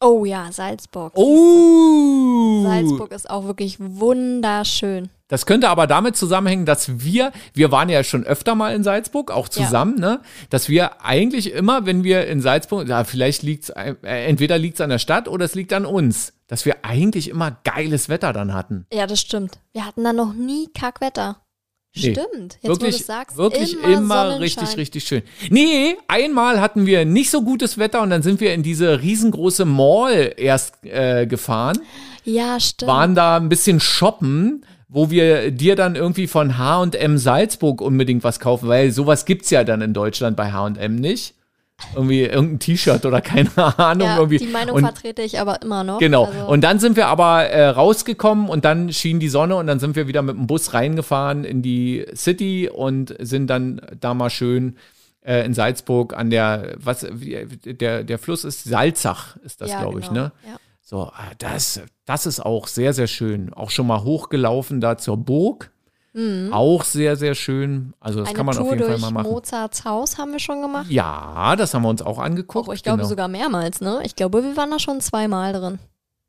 [0.00, 1.12] Oh ja, Salzburg.
[1.16, 2.62] Oh!
[2.62, 5.10] Salzburg ist auch wirklich wunderschön.
[5.26, 9.30] Das könnte aber damit zusammenhängen, dass wir, wir waren ja schon öfter mal in Salzburg,
[9.30, 10.20] auch zusammen, ne?
[10.48, 14.88] Dass wir eigentlich immer, wenn wir in Salzburg, ja, vielleicht liegt's, äh, entweder liegt's an
[14.88, 18.86] der Stadt oder es liegt an uns, dass wir eigentlich immer geiles Wetter dann hatten.
[18.90, 19.58] Ja, das stimmt.
[19.72, 21.36] Wir hatten da noch nie Kackwetter.
[22.02, 22.12] Nee.
[22.12, 22.54] Stimmt.
[22.54, 25.22] Jetzt, wo wirklich, du sagst, wirklich immer, immer, richtig, richtig schön.
[25.50, 29.64] Nee, einmal hatten wir nicht so gutes Wetter und dann sind wir in diese riesengroße
[29.64, 31.78] Mall erst äh, gefahren,
[32.24, 32.90] Ja, stimmt.
[32.90, 38.40] waren da ein bisschen shoppen, wo wir dir dann irgendwie von H&M Salzburg unbedingt was
[38.40, 41.34] kaufen, weil sowas gibt's ja dann in Deutschland bei H&M nicht.
[41.94, 44.06] Irgendwie irgendein T-Shirt oder keine Ahnung.
[44.06, 44.38] ja, irgendwie.
[44.38, 45.98] die Meinung und, vertrete ich aber immer noch.
[45.98, 46.24] Genau.
[46.24, 49.78] Also, Und dann sind wir aber äh, rausgekommen und dann schien die Sonne und dann
[49.78, 54.30] sind wir wieder mit dem Bus reingefahren in die City und sind dann da mal
[54.30, 54.76] schön
[55.22, 59.80] äh, in Salzburg an der, was, wie, der, der Fluss ist Salzach, ist das, ja,
[59.82, 60.22] glaube ich, genau.
[60.22, 60.32] ne?
[60.46, 60.56] Ja.
[60.82, 63.52] So, ah, das, das ist auch sehr, sehr schön.
[63.52, 65.70] Auch schon mal hochgelaufen da zur Burg.
[66.52, 67.94] Auch sehr, sehr schön.
[68.00, 68.28] Also das Mhm.
[68.28, 69.30] Eine kann man Tour auf jeden Fall mal machen.
[69.30, 70.90] Mozarts Haus haben wir schon gemacht.
[70.90, 72.68] Ja, das haben wir uns auch angeguckt.
[72.68, 73.08] Oh, ich glaube genau.
[73.08, 74.00] sogar mehrmals, ne?
[74.04, 75.78] Ich glaube, wir waren da schon zweimal drin.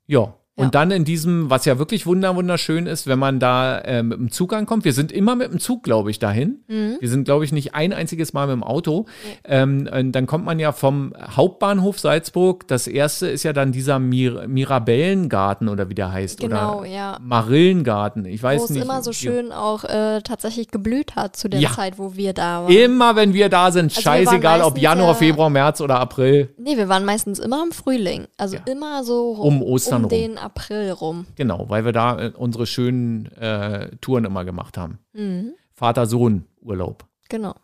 [0.06, 0.34] Ja.
[0.60, 4.18] Und dann in diesem, was ja wirklich wunder wunderschön ist, wenn man da äh, mit
[4.18, 4.84] dem Zug ankommt.
[4.84, 6.60] Wir sind immer mit dem Zug, glaube ich, dahin.
[6.68, 6.96] Mhm.
[7.00, 9.06] Wir sind, glaube ich, nicht ein einziges Mal mit dem Auto.
[9.44, 12.66] Ähm, und dann kommt man ja vom Hauptbahnhof Salzburg.
[12.68, 16.40] Das erste ist ja dann dieser Mir Mirabellengarten oder wie der heißt.
[16.40, 17.18] Genau, oder ja.
[17.20, 18.24] Marillengarten.
[18.24, 18.82] Ich weiß Wo es nicht.
[18.82, 21.70] immer so schön auch äh, tatsächlich geblüht hat zu der Ja.
[21.72, 22.72] Zeit, wo wir da waren.
[22.72, 26.52] Immer wenn wir da sind, Also scheißegal ob Januar, ja- Februar, März oder April.
[26.58, 28.26] Nee, wir waren meistens immer im Frühling.
[28.36, 28.62] Also Ja.
[28.72, 30.10] immer so rum, Um Ostern um rum.
[30.10, 30.49] den April
[30.92, 31.26] rum.
[31.36, 34.98] Genau, weil wir da äh, unsere schönen äh, Touren immer gemacht haben.
[35.12, 35.52] Mhm.
[35.74, 37.06] Vater-Sohn-Urlaub.
[37.28, 37.54] Genau.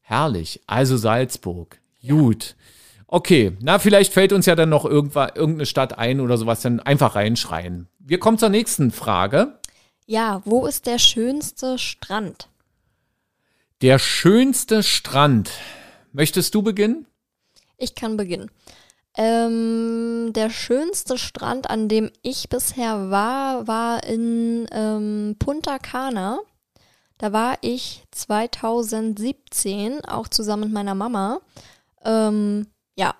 [0.00, 0.62] Herrlich.
[0.66, 1.80] Also Salzburg.
[2.06, 2.56] Gut.
[3.06, 6.80] Okay, na, vielleicht fällt uns ja dann noch irgendwa, irgendeine Stadt ein oder sowas, dann
[6.80, 7.88] einfach reinschreien.
[7.98, 9.58] Wir kommen zur nächsten Frage.
[10.06, 12.48] Ja, wo ist der schönste Strand?
[13.80, 15.50] Der schönste Strand.
[16.12, 17.06] Möchtest du beginnen?
[17.76, 18.50] Ich kann beginnen.
[19.20, 26.38] Ähm, der schönste Strand, an dem ich bisher war, war in ähm, Punta Cana.
[27.18, 31.40] Da war ich 2017, auch zusammen mit meiner Mama.
[32.04, 33.16] Ähm, ja.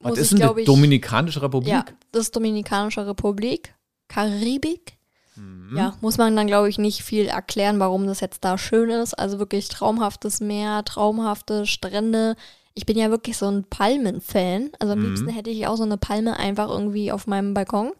[0.00, 1.70] Was ist ich, denn die Dominikanische Republik?
[1.70, 3.74] Ja, das ist Dominikanische Republik,
[4.08, 4.96] Karibik.
[5.36, 5.76] Mhm.
[5.76, 9.12] Ja, muss man dann, glaube ich, nicht viel erklären, warum das jetzt da schön ist.
[9.12, 12.34] Also wirklich traumhaftes Meer, traumhafte Strände.
[12.74, 14.70] Ich bin ja wirklich so ein Palmen-Fan.
[14.78, 15.04] Also am Mhm.
[15.06, 17.92] liebsten hätte ich auch so eine Palme einfach irgendwie auf meinem Balkon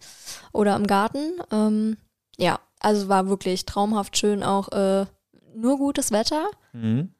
[0.52, 1.34] oder im Garten.
[1.52, 1.96] Ähm,
[2.36, 4.42] ja, also war wirklich traumhaft schön.
[4.42, 5.06] Auch äh,
[5.54, 6.48] nur gutes Wetter.
[6.72, 7.14] Mhm.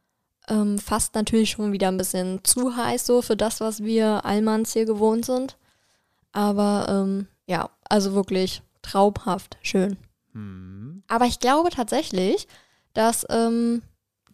[0.48, 4.72] Ähm, fast natürlich schon wieder ein bisschen zu heiß so für das, was wir Allmanns
[4.72, 5.56] hier gewohnt sind.
[6.32, 9.96] Aber ähm, ja, also wirklich traumhaft schön.
[10.32, 11.04] Mhm.
[11.06, 12.48] Aber ich glaube tatsächlich,
[12.92, 13.82] dass ähm,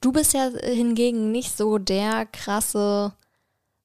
[0.01, 3.13] du bist ja hingegen nicht so der krasse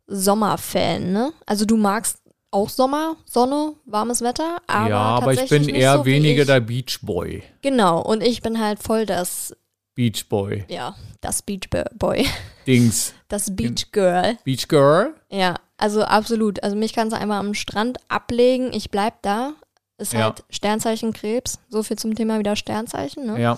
[0.08, 1.34] Sommerfan, ne?
[1.46, 2.18] Also du magst
[2.52, 7.00] auch Sommer, Sonne, warmes Wetter, aber ja, aber ich bin eher so weniger der Beach
[7.02, 7.44] Boy.
[7.62, 9.54] Genau, und ich bin halt voll das,
[9.94, 10.64] Beach Boy.
[10.70, 12.26] ja, das Beach Boy,
[12.66, 13.14] Dings.
[13.28, 14.38] das Beach Girl.
[14.46, 15.16] Beach Girl?
[15.30, 16.64] Ja, also absolut.
[16.64, 19.54] Also mich kannst du einmal am Strand ablegen, ich bleib da.
[19.98, 20.24] Ist Ja.
[20.26, 21.60] halt Sternzeichen Krebs.
[21.70, 23.42] So viel zum Thema wieder Sternzeichen, ne?
[23.42, 23.58] Ja.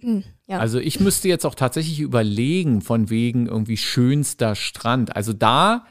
[0.00, 0.58] Hm, ja.
[0.58, 5.16] Also ich müsste jetzt auch tatsächlich überlegen, von wegen irgendwie schönster Strand.
[5.16, 5.86] Also da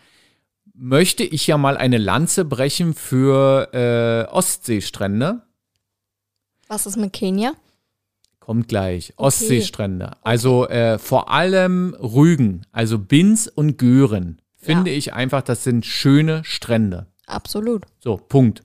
[0.73, 5.41] möchte ich ja mal eine Lanze brechen für äh, Ostseestrände.
[6.67, 7.53] Was ist mit Kenia?
[8.39, 9.13] Kommt gleich.
[9.17, 10.11] Ostseestrände.
[10.21, 14.39] Also äh, vor allem Rügen, also Binz und Göhren.
[14.55, 14.97] Finde Ja.
[14.97, 17.07] ich einfach, das sind schöne Strände.
[17.25, 17.85] Absolut.
[17.99, 18.63] So, Punkt.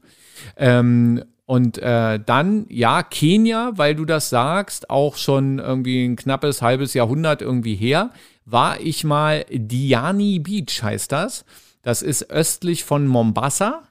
[0.57, 6.63] Ähm, und äh, dann, ja, Kenia, weil du das sagst, auch schon irgendwie ein knappes
[6.63, 8.11] halbes Jahrhundert irgendwie her,
[8.45, 11.45] war ich mal Diani Beach, heißt das.
[11.83, 13.83] Das ist östlich von Mombasa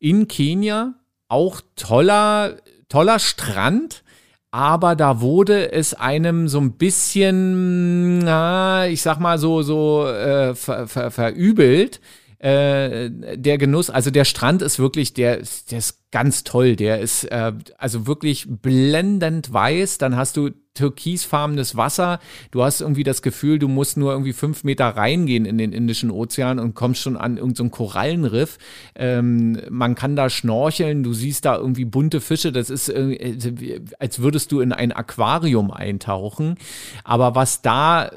[0.00, 0.92] in Kenia.
[1.28, 2.58] Auch toller,
[2.90, 4.04] toller Strand,
[4.50, 10.54] aber da wurde es einem so ein bisschen, na, ich sag mal so, so äh,
[10.54, 12.02] ver, ver, verübelt.
[12.38, 15.38] Äh, der Genuss, also der Strand ist wirklich, der,
[15.70, 16.76] der ist ganz toll.
[16.76, 19.98] Der ist äh, also wirklich blendend weiß.
[19.98, 22.18] Dann hast du türkisfarbenes Wasser.
[22.50, 26.10] Du hast irgendwie das Gefühl, du musst nur irgendwie fünf Meter reingehen in den Indischen
[26.10, 28.58] Ozean und kommst schon an irgendein so Korallenriff.
[28.94, 32.52] Ähm, man kann da schnorcheln, du siehst da irgendwie bunte Fische.
[32.52, 36.56] Das ist, äh, als würdest du in ein Aquarium eintauchen.
[37.04, 38.10] Aber was da,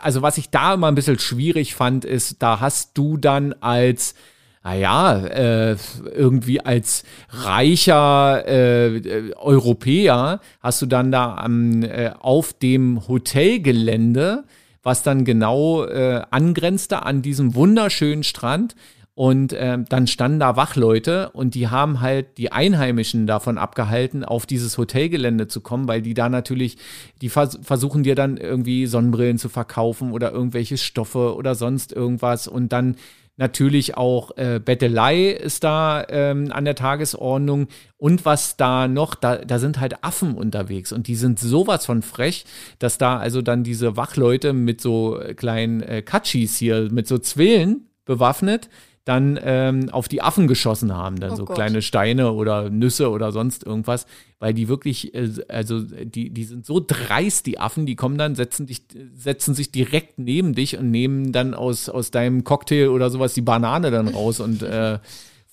[0.00, 4.14] also was ich da immer ein bisschen schwierig fand, ist, da hast du dann als
[4.62, 5.76] naja, äh,
[6.14, 14.44] irgendwie als reicher äh, Europäer hast du dann da am, äh, auf dem Hotelgelände,
[14.82, 18.74] was dann genau äh, angrenzte an diesem wunderschönen Strand,
[19.18, 24.46] und äh, dann standen da Wachleute und die haben halt die Einheimischen davon abgehalten, auf
[24.46, 26.76] dieses Hotelgelände zu kommen, weil die da natürlich,
[27.20, 32.46] die vers versuchen dir dann irgendwie Sonnenbrillen zu verkaufen oder irgendwelche Stoffe oder sonst irgendwas.
[32.46, 32.94] Und dann
[33.38, 37.68] Natürlich auch äh, Bettelei ist da ähm, an der Tagesordnung.
[37.96, 42.02] Und was da noch, da, da sind halt Affen unterwegs und die sind sowas von
[42.02, 42.44] frech,
[42.80, 47.88] dass da also dann diese Wachleute mit so kleinen äh, Katschis hier, mit so Zwillen
[48.04, 48.68] bewaffnet,
[49.08, 51.56] dann ähm, auf die Affen geschossen haben, dann oh so Gott.
[51.56, 54.04] kleine Steine oder Nüsse oder sonst irgendwas,
[54.38, 58.34] weil die wirklich, äh, also die, die sind so dreist, die Affen, die kommen dann,
[58.34, 58.82] setzen dich,
[59.14, 63.40] setzen sich direkt neben dich und nehmen dann aus, aus deinem Cocktail oder sowas die
[63.40, 64.98] Banane dann raus und äh,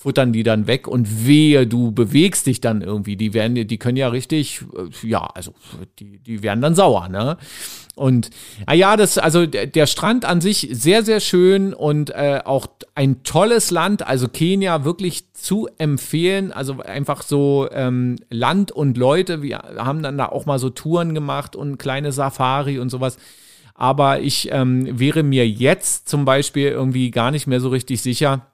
[0.05, 3.15] futtern die dann weg und wehe, du bewegst dich dann irgendwie.
[3.15, 5.55] Die werden, die können ja richtig, äh, ja, also
[5.97, 7.37] die, die werden dann sauer, ne?
[7.95, 8.29] Und
[8.67, 13.23] ah ja, das, also der Strand an sich sehr, sehr schön und äh, auch ein
[13.23, 16.51] tolles Land, also Kenia wirklich zu empfehlen.
[16.51, 21.15] Also einfach so ähm, Land und Leute, wir haben dann da auch mal so Touren
[21.15, 23.17] gemacht und kleine Safari und sowas.
[23.73, 28.45] Aber ich ähm, wäre mir jetzt zum Beispiel irgendwie gar nicht mehr so richtig sicher,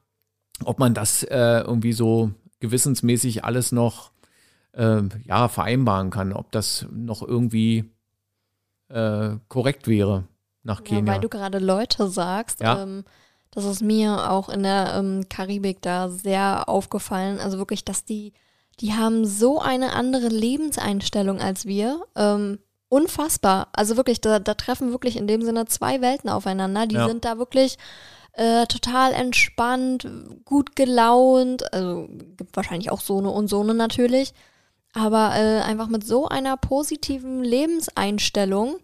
[0.65, 4.11] ob man das äh, irgendwie so gewissensmäßig alles noch
[4.73, 7.91] äh, ja, vereinbaren kann, ob das noch irgendwie
[8.89, 10.25] äh, korrekt wäre
[10.63, 11.05] nach Kenia.
[11.05, 12.83] Ja, weil du gerade Leute sagst, ja.
[12.83, 13.03] ähm,
[13.51, 17.39] das ist mir auch in der ähm, Karibik da sehr aufgefallen.
[17.39, 18.33] Also wirklich, dass die,
[18.79, 22.01] die haben so eine andere Lebenseinstellung als wir.
[22.15, 23.67] Ähm, unfassbar.
[23.73, 26.87] Also wirklich, da, da treffen wirklich in dem Sinne zwei Welten aufeinander.
[26.87, 27.07] Die ja.
[27.07, 27.77] sind da wirklich
[28.33, 30.07] äh, total entspannt,
[30.45, 31.73] gut gelaunt.
[31.73, 34.33] Also gibt wahrscheinlich auch so eine und so eine natürlich
[34.93, 38.77] aber äh, einfach mit so einer positiven Lebenseinstellung,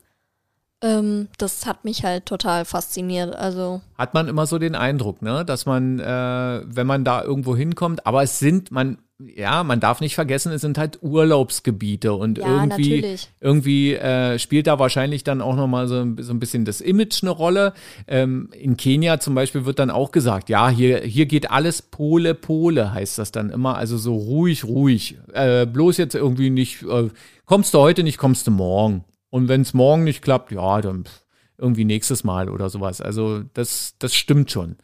[0.81, 3.35] ähm, das hat mich halt total fasziniert.
[3.35, 7.55] Also hat man immer so den Eindruck, ne, dass man, äh, wenn man da irgendwo
[7.55, 12.37] hinkommt, aber es sind, man ja, man darf nicht vergessen, es sind halt Urlaubsgebiete und
[12.37, 13.29] ja, irgendwie, natürlich.
[13.39, 17.31] irgendwie äh, spielt da wahrscheinlich dann auch nochmal so, so ein bisschen das Image eine
[17.31, 17.73] Rolle.
[18.07, 22.35] Ähm, in Kenia zum Beispiel wird dann auch gesagt, ja, hier, hier geht alles Pole,
[22.35, 23.75] Pole, heißt das dann immer.
[23.75, 25.17] Also so ruhig, ruhig.
[25.33, 27.09] Äh, bloß jetzt irgendwie nicht, äh,
[27.45, 29.03] kommst du heute nicht, kommst du morgen.
[29.31, 31.05] Und wenn es morgen nicht klappt, ja, dann
[31.57, 33.01] irgendwie nächstes Mal oder sowas.
[33.01, 34.75] Also das, das stimmt schon.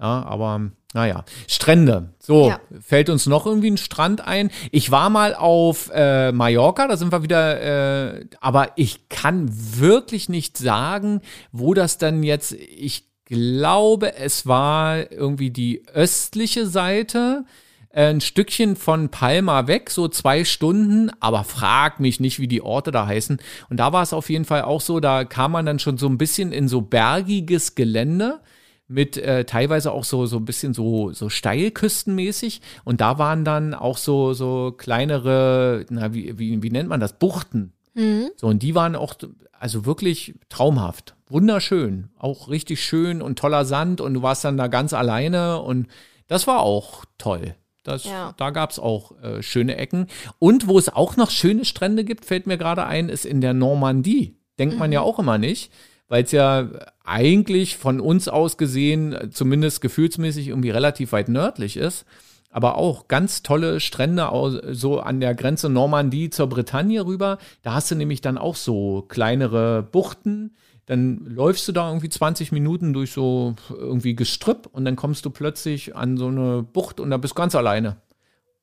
[0.00, 2.14] Ja, aber naja, Strände.
[2.18, 2.60] So, ja.
[2.80, 4.50] fällt uns noch irgendwie ein Strand ein?
[4.70, 10.28] Ich war mal auf äh, Mallorca, da sind wir wieder, äh, aber ich kann wirklich
[10.28, 11.20] nicht sagen,
[11.52, 17.44] wo das dann jetzt, ich glaube, es war irgendwie die östliche Seite
[17.90, 22.62] äh, ein Stückchen von Palma weg, so zwei Stunden, aber frag mich nicht, wie die
[22.62, 23.38] Orte da heißen.
[23.68, 26.06] Und da war es auf jeden Fall auch so, da kam man dann schon so
[26.08, 28.40] ein bisschen in so bergiges Gelände
[28.88, 32.62] mit äh, teilweise auch so, so ein bisschen so, so steilküstenmäßig.
[32.84, 37.12] Und da waren dann auch so, so kleinere, na, wie, wie, wie nennt man das?
[37.12, 37.74] Buchten.
[37.94, 38.30] Mhm.
[38.36, 39.14] So, und die waren auch,
[39.52, 41.14] also wirklich traumhaft.
[41.28, 42.08] Wunderschön.
[42.18, 44.00] Auch richtig schön und toller Sand.
[44.00, 45.60] Und du warst dann da ganz alleine.
[45.60, 45.88] Und
[46.26, 47.54] das war auch toll.
[47.84, 48.34] Das, ja.
[48.38, 50.06] Da gab es auch äh, schöne Ecken.
[50.38, 53.52] Und wo es auch noch schöne Strände gibt, fällt mir gerade ein, ist in der
[53.52, 54.38] Normandie.
[54.58, 54.80] Denkt mhm.
[54.80, 55.70] man ja auch immer nicht
[56.08, 56.68] weil es ja
[57.04, 62.04] eigentlich von uns aus gesehen, zumindest gefühlsmäßig, irgendwie relativ weit nördlich ist.
[62.50, 64.30] Aber auch ganz tolle Strände
[64.72, 67.38] so an der Grenze Normandie zur Bretagne rüber.
[67.62, 70.56] Da hast du nämlich dann auch so kleinere Buchten.
[70.86, 75.30] Dann läufst du da irgendwie 20 Minuten durch so irgendwie Gestrüpp und dann kommst du
[75.30, 77.98] plötzlich an so eine Bucht und da bist du ganz alleine.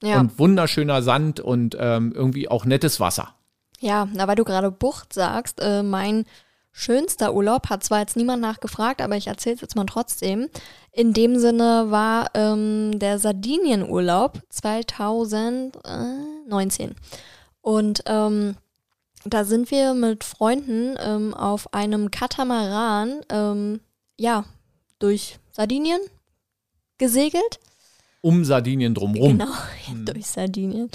[0.01, 0.19] Ja.
[0.19, 3.35] Und wunderschöner Sand und ähm, irgendwie auch nettes Wasser.
[3.79, 6.25] Ja, na, weil du gerade Bucht sagst, äh, mein
[6.77, 10.49] schönster Urlaub, hat zwar jetzt niemand nachgefragt, aber ich erzähle es jetzt mal trotzdem.
[10.91, 16.95] In dem Sinne war ähm, der Sardinienurlaub 2019.
[17.61, 18.55] Und ähm,
[19.23, 23.79] Da sind wir mit Freunden ähm, auf einem Katamaran, ähm,
[24.19, 24.45] ja,
[24.99, 25.99] durch Sardinien
[26.97, 27.59] gesegelt.
[28.21, 29.37] Um Sardinien drumrum.
[29.37, 29.51] Genau,
[30.05, 30.89] durch Sardinien.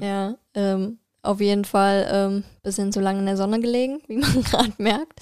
[0.00, 4.42] Ja, ähm, auf jeden Fall ähm, bisschen zu lange in der Sonne gelegen, wie man
[4.42, 5.20] gerade merkt.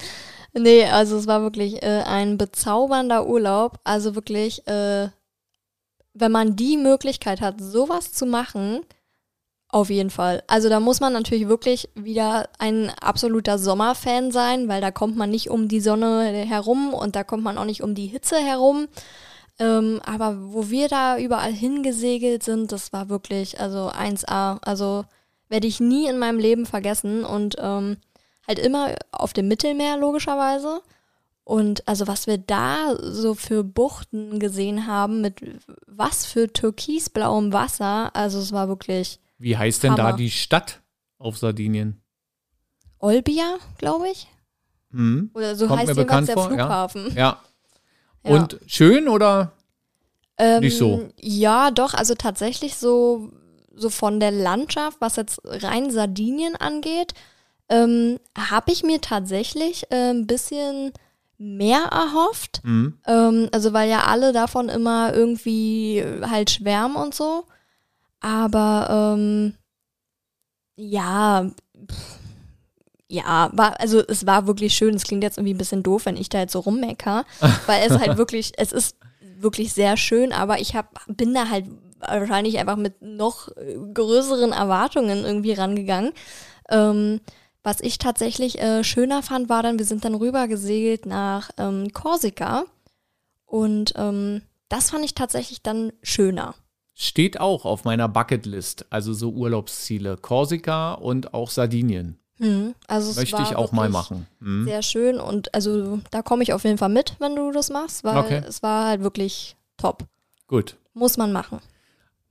[0.53, 3.79] Nee, also es war wirklich äh, ein bezaubernder Urlaub.
[3.83, 5.09] Also wirklich, äh,
[6.13, 8.85] wenn man die Möglichkeit hat, sowas zu machen,
[9.67, 10.41] auf jeden Fall.
[10.47, 15.29] Also da muss man natürlich wirklich wieder ein absoluter Sommerfan sein, weil da kommt man
[15.29, 18.87] nicht um die Sonne herum und da kommt man auch nicht um die Hitze herum.
[19.59, 24.59] Ähm, aber wo wir da überall hingesegelt sind, das war wirklich, also 1A.
[24.61, 25.03] Also
[25.49, 27.97] werde ich nie in meinem Leben vergessen und ähm,
[28.47, 30.81] halt immer auf dem Mittelmeer logischerweise.
[31.43, 35.41] Und also was wir da so für Buchten gesehen haben, mit
[35.85, 40.17] was für türkisblauem Wasser, also es war wirklich Wie heißt denn da Hammer.
[40.17, 40.81] die Stadt
[41.19, 42.01] auf Sardinien?
[42.97, 44.27] Olbia, glaube ich.
[44.91, 45.29] Hm?
[45.35, 46.47] Oder so Kommt heißt jedenfalls der vor.
[46.47, 47.13] Flughafen.
[47.15, 47.39] Ja.
[48.23, 48.31] Ja.
[48.31, 49.51] Und schön oder?
[50.37, 51.09] Ähm, Nicht so.
[51.19, 53.31] Ja, doch, also tatsächlich so,
[53.75, 57.13] so von der Landschaft, was jetzt rein Sardinien angeht,
[57.69, 60.93] ähm, habe ich mir tatsächlich äh, ein bisschen
[61.37, 62.61] mehr erhofft.
[62.63, 62.97] Hm?
[63.05, 67.45] Ähm, also weil ja alle davon immer irgendwie halt schwärmen und so.
[68.21, 69.55] Aber ähm,
[70.75, 71.49] ja,
[71.89, 72.19] pff,
[73.07, 74.95] ja, war, also es war wirklich schön.
[74.95, 77.25] Es klingt jetzt irgendwie ein bisschen doof, wenn ich da jetzt so rummecker,
[77.65, 78.97] weil es halt wirklich, es ist
[79.37, 81.65] wirklich sehr schön, aber ich hab, bin da halt
[81.99, 86.11] wahrscheinlich einfach mit noch äh, größeren Erwartungen irgendwie rangegangen.
[86.69, 87.21] Ähm,
[87.63, 91.91] was ich tatsächlich äh, schöner fand, war dann, wir sind dann rüber gesegelt nach ähm,
[91.93, 92.65] Korsika
[93.45, 96.55] und ähm, das fand ich tatsächlich dann schöner.
[96.93, 100.17] Steht auch auf meiner Bucketlist, also so Urlaubsziele.
[100.17, 102.17] Korsika und auch Sardinien.
[102.37, 102.75] Hm.
[102.87, 104.27] Also Möchte ich auch mal machen.
[104.39, 104.65] Hm?
[104.65, 108.03] Sehr schön und also da komme ich auf jeden Fall mit, wenn du das machst,
[108.03, 108.43] weil Okay.
[108.47, 110.03] es war halt wirklich top.
[110.47, 110.77] Gut.
[110.93, 111.59] Muss man machen.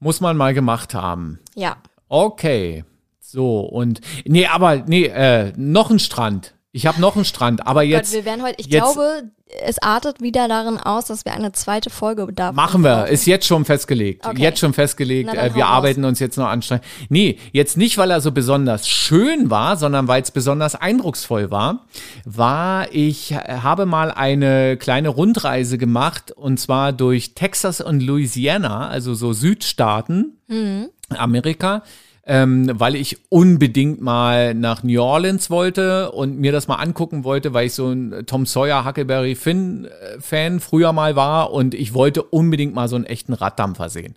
[0.04, 1.38] Muss man mal gemacht haben.
[1.54, 1.78] Ja.
[2.10, 2.84] Okay.
[3.20, 4.02] So, und.
[4.26, 6.53] Nee, aber, nee, äh, noch ein Strand.
[6.76, 8.10] Ich habe noch einen Strand, aber jetzt.
[8.12, 9.22] Gott, wir werden heute, ich jetzt- glaube,
[9.64, 12.52] es artet wieder darin aus, dass wir eine zweite Folge bedarf.
[12.56, 14.26] Machen wir, ist jetzt schon festgelegt.
[14.26, 14.42] Okay.
[14.42, 15.30] Jetzt schon festgelegt.
[15.32, 15.76] Na, Äh, wir hau raus.
[15.76, 16.84] arbeiten uns jetzt noch anstrengend.
[17.10, 21.86] Nee, jetzt nicht, weil er so besonders schön war, sondern weil es besonders eindrucksvoll war,
[22.24, 28.88] war ich äh, habe mal eine kleine Rundreise gemacht und zwar durch Texas und Louisiana,
[28.88, 30.88] also so Südstaaten Mhm.
[31.10, 31.84] Amerika.
[32.26, 37.52] Ähm, weil ich unbedingt mal nach New Orleans wollte und mir das mal angucken wollte,
[37.52, 41.92] weil ich so ein Tom Sawyer Huckleberry Finn äh, Fan früher mal war und ich
[41.92, 44.14] wollte unbedingt mal so einen echten Raddampfer sehen.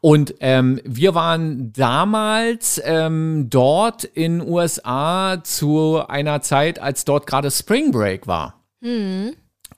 [0.00, 7.50] Und ähm, wir waren damals ähm, dort in USA zu einer Zeit, als dort gerade
[7.50, 8.64] Spring Break war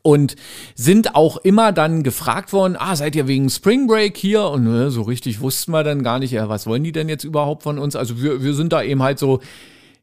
[0.07, 0.37] und
[0.77, 4.45] sind auch immer dann gefragt worden, ah, seid ihr wegen Spring Break hier?
[4.45, 7.25] Und ne, so richtig wussten wir dann gar nicht, ja, was wollen die denn jetzt
[7.25, 7.97] überhaupt von uns?
[7.97, 9.41] Also wir, wir sind da eben halt so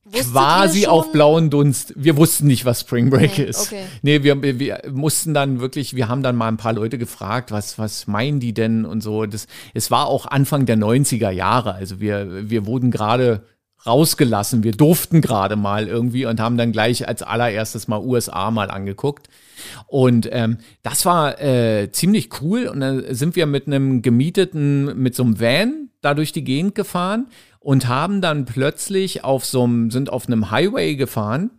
[0.05, 1.93] Wusstet quasi auf blauen Dunst.
[1.95, 3.67] Wir wussten nicht, was Spring Break Nee, ist.
[3.71, 3.83] okay.
[4.01, 7.51] Nee, wir, wir, wir mussten dann wirklich, wir haben dann mal ein paar Leute gefragt,
[7.51, 9.25] was, was meinen die denn und so.
[9.25, 11.73] Das, es war auch Anfang der 90er Jahre.
[11.75, 13.43] Also wir, wir wurden gerade
[13.85, 14.63] rausgelassen.
[14.63, 19.27] Wir durften gerade mal irgendwie und haben dann gleich als allererstes mal USA mal angeguckt.
[19.87, 22.67] Und ähm, das war äh, ziemlich cool.
[22.67, 26.75] Und dann sind wir mit einem gemieteten, mit so einem Van da durch die Gegend
[26.75, 27.27] gefahren
[27.59, 31.51] und haben dann plötzlich auf so einem, sind auf einem Highway gefahren.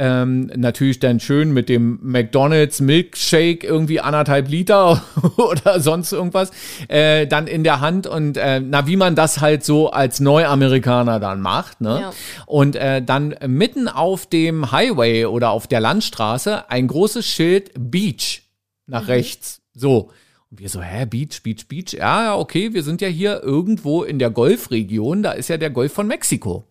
[0.00, 5.02] Ähm, natürlich dann schön mit dem McDonald's Milkshake irgendwie anderthalb Liter
[5.36, 6.52] oder sonst irgendwas
[6.86, 11.18] äh, dann in der Hand und äh, na wie man das halt so als Neuamerikaner
[11.18, 12.12] dann macht ne Ja.
[12.46, 18.42] und äh, dann mitten auf dem Highway oder auf der Landstraße ein großes Schild Beach
[18.86, 20.10] nach rechts so
[20.50, 21.92] und wir so, hä, Beach, Beach, Beach.
[21.92, 25.68] Ja, ja, okay, wir sind ja hier irgendwo in der Golfregion, da ist ja der
[25.68, 26.64] Golf von Mexiko.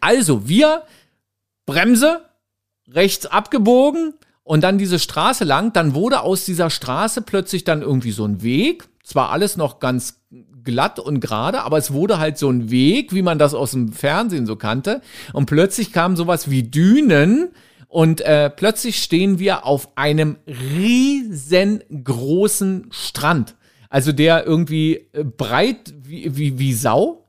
[0.00, 0.84] Also, wir
[1.66, 2.20] Bremse,
[2.90, 5.72] rechts abgebogen und dann diese Straße lang.
[5.72, 8.88] Dann wurde aus dieser Straße plötzlich dann irgendwie so ein Weg.
[9.02, 10.20] Zwar alles noch ganz
[10.64, 13.92] glatt und gerade, aber es wurde halt so ein Weg, wie man das aus dem
[13.92, 15.02] Fernsehen so kannte.
[15.32, 17.50] Und plötzlich kam sowas wie Dünen.
[17.88, 23.54] Und äh, plötzlich stehen wir auf einem riesengroßen Strand.
[23.88, 27.28] Also der irgendwie äh, breit wie, wie, wie Sau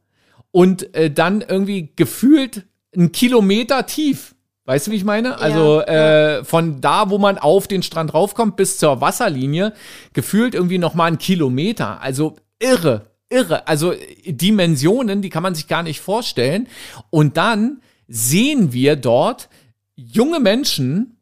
[0.49, 4.34] und äh, dann irgendwie gefühlt einen Kilometer tief.
[4.66, 5.39] Weißt du, wie ich meine?
[5.39, 9.74] Also äh, von da, wo man auf den Strand raufkommt, bis zur Wasserlinie,
[10.13, 12.01] gefühlt irgendwie noch mal einen Kilometer.
[12.01, 13.68] Also irre, irre.
[13.68, 13.93] Also
[14.26, 16.68] Dimensionen, die kann man sich gar nicht vorstellen.
[17.11, 19.49] Und dann sehen wir dort
[19.95, 21.16] junge Menschen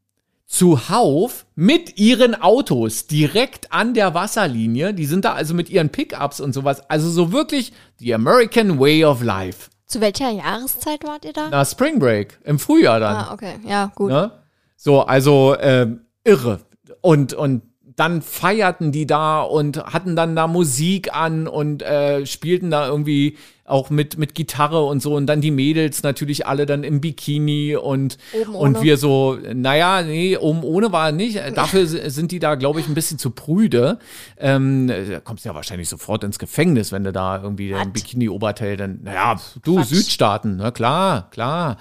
[0.45, 4.93] zuhauf mit ihren Autos direkt an der Wasserlinie.
[4.93, 6.89] Die sind da also mit ihren Pickups und sowas.
[6.89, 9.69] Also so wirklich the American Way of Life.
[9.93, 11.49] Zu welcher Jahreszeit wart ihr da?
[11.51, 13.15] Na, Spring Break, im Frühjahr dann.
[13.15, 13.59] ah, okay.
[13.63, 14.09] Ja, gut.
[14.09, 14.31] Ne?
[14.75, 16.61] So, also ähm, irre.
[17.01, 17.61] Und, und
[17.95, 23.37] dann feierten die da und hatten dann da Musik an und äh, spielten da irgendwie
[23.65, 25.15] auch mit, mit Gitarre und so.
[25.15, 28.81] Und dann die Mädels natürlich alle dann im Bikini und, Oben und ohne.
[28.83, 31.41] wir so, naja, nee, oben ohne war nicht.
[31.55, 33.99] Dafür sind die da, glaube ich, ein bisschen zu prüde.
[34.37, 38.75] Ähm, da kommst du ja wahrscheinlich sofort ins Gefängnis, wenn du da irgendwie ein Bikini-Oberteil,
[38.75, 39.87] dann, naja, du, Quatsch.
[39.87, 41.77] Südstaaten, na klar, klar.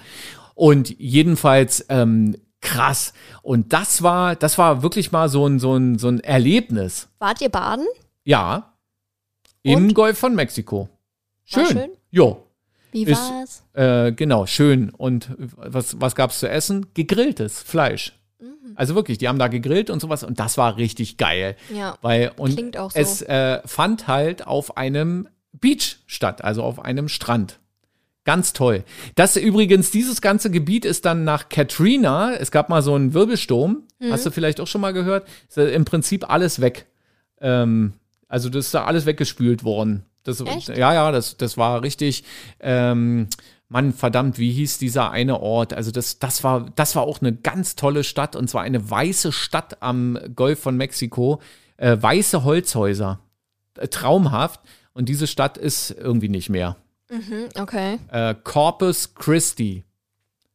[0.55, 3.13] Und jedenfalls ähm, krass.
[3.43, 7.09] Und das war, das war wirklich mal so ein, so ein, so ein Erlebnis.
[7.19, 7.85] Wart ihr baden?
[8.23, 8.73] Ja.
[9.61, 9.93] Im Und?
[9.93, 10.89] Golf von Mexiko.
[11.51, 11.77] War Schön.
[11.77, 11.91] schön?
[12.09, 12.43] Jo.
[12.91, 13.63] Wie Ist- war's?
[13.73, 14.89] Äh, genau, schön.
[14.91, 16.87] Und was, was gab's zu essen?
[16.93, 18.13] Gegrilltes Fleisch.
[18.39, 18.73] Mhm.
[18.75, 21.55] Also wirklich, die haben da gegrillt und sowas und das war richtig geil.
[21.73, 21.97] Ja.
[22.01, 22.99] Weil, und Klingt auch so.
[22.99, 27.59] es äh, fand halt auf einem Beach statt, also auf einem Strand.
[28.25, 28.83] Ganz toll.
[29.15, 33.83] Das übrigens, dieses ganze Gebiet ist dann nach Katrina, es gab mal so einen Wirbelsturm,
[33.99, 34.11] Mhm.
[34.11, 36.85] hast du vielleicht auch schon mal gehört, ist äh, im Prinzip alles weg.
[37.41, 37.93] Ähm,
[38.27, 40.05] also das ist da alles weggespült worden.
[40.23, 40.69] Das, Echt?
[40.69, 42.23] Ja, ja, das, das war richtig.
[42.61, 43.27] Ähm,
[43.67, 45.73] Mann, verdammt, wie hieß dieser eine Ort?
[45.73, 49.31] Also das, das war, das war auch eine ganz tolle Stadt und zwar eine weiße
[49.31, 51.41] Stadt am Golf von Mexiko.
[51.77, 53.19] Äh, weiße Holzhäuser.
[53.77, 54.61] Äh, traumhaft.
[54.93, 56.77] Und diese Stadt ist irgendwie nicht mehr.
[57.13, 57.99] Mhm, okay.
[58.11, 59.75] Äh, Corpus Christi.
[59.75, 59.83] ja,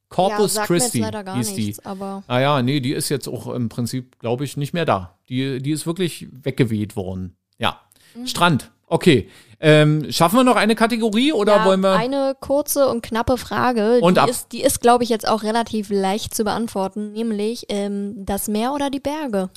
[0.08, 1.04] Corpus jetzt Christi
[1.34, 1.64] hieß die.
[1.66, 4.84] nichts, aber Ah ja, nee, die ist jetzt auch im Prinzip, glaube ich, nicht mehr
[4.84, 5.18] da.
[5.28, 7.36] Die, die ist wirklich weggeweht worden.
[7.58, 7.80] Ja.
[8.14, 8.26] Mhm.
[8.26, 8.70] Strand.
[8.86, 9.28] Okay.
[9.60, 11.92] Ähm, schaffen wir noch eine Kategorie oder ja, wollen wir.
[11.94, 14.28] eine kurze und knappe Frage, Und die ab.
[14.30, 18.72] ist, die ist glaube ich, jetzt auch relativ leicht zu beantworten, nämlich ähm, das Meer
[18.72, 19.50] oder die Berge?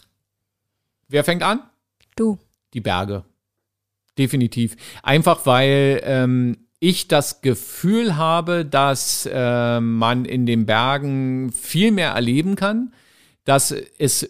[1.08, 1.62] Wer fängt an?
[2.16, 2.40] Du.
[2.74, 3.24] Die Berge.
[4.18, 4.76] Definitiv.
[5.04, 12.10] Einfach weil ähm, ich das Gefühl habe, dass äh, man in den Bergen viel mehr
[12.10, 12.92] erleben kann,
[13.46, 14.30] dass es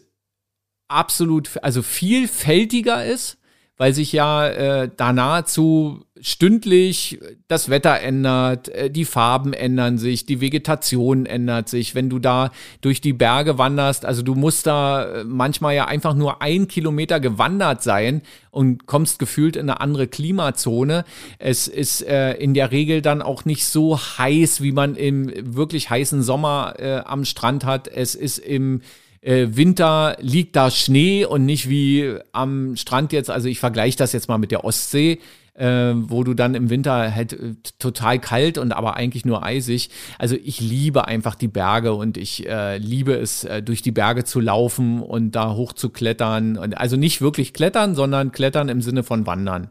[0.89, 3.37] absolut, also vielfältiger ist,
[3.81, 10.27] weil sich ja äh, da nahezu stündlich das Wetter ändert, äh, die Farben ändern sich,
[10.27, 11.95] die Vegetation ändert sich.
[11.95, 12.51] Wenn du da
[12.81, 17.19] durch die Berge wanderst, also du musst da äh, manchmal ja einfach nur ein Kilometer
[17.19, 18.21] gewandert sein
[18.51, 21.03] und kommst gefühlt in eine andere Klimazone.
[21.39, 25.89] Es ist äh, in der Regel dann auch nicht so heiß, wie man im wirklich
[25.89, 27.87] heißen Sommer äh, am Strand hat.
[27.87, 28.81] Es ist im
[29.21, 33.29] äh, Winter liegt da Schnee und nicht wie am Strand jetzt.
[33.29, 35.19] Also ich vergleiche das jetzt mal mit der Ostsee,
[35.53, 39.89] äh, wo du dann im Winter halt äh, total kalt und aber eigentlich nur eisig.
[40.17, 44.23] Also ich liebe einfach die Berge und ich äh, liebe es, äh, durch die Berge
[44.23, 46.57] zu laufen und da hoch zu klettern.
[46.57, 49.69] Und also nicht wirklich klettern, sondern klettern im Sinne von wandern.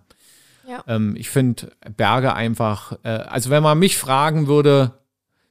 [0.68, 0.84] Ja.
[0.86, 4.92] Ähm, ich finde Berge einfach, äh, also wenn man mich fragen würde,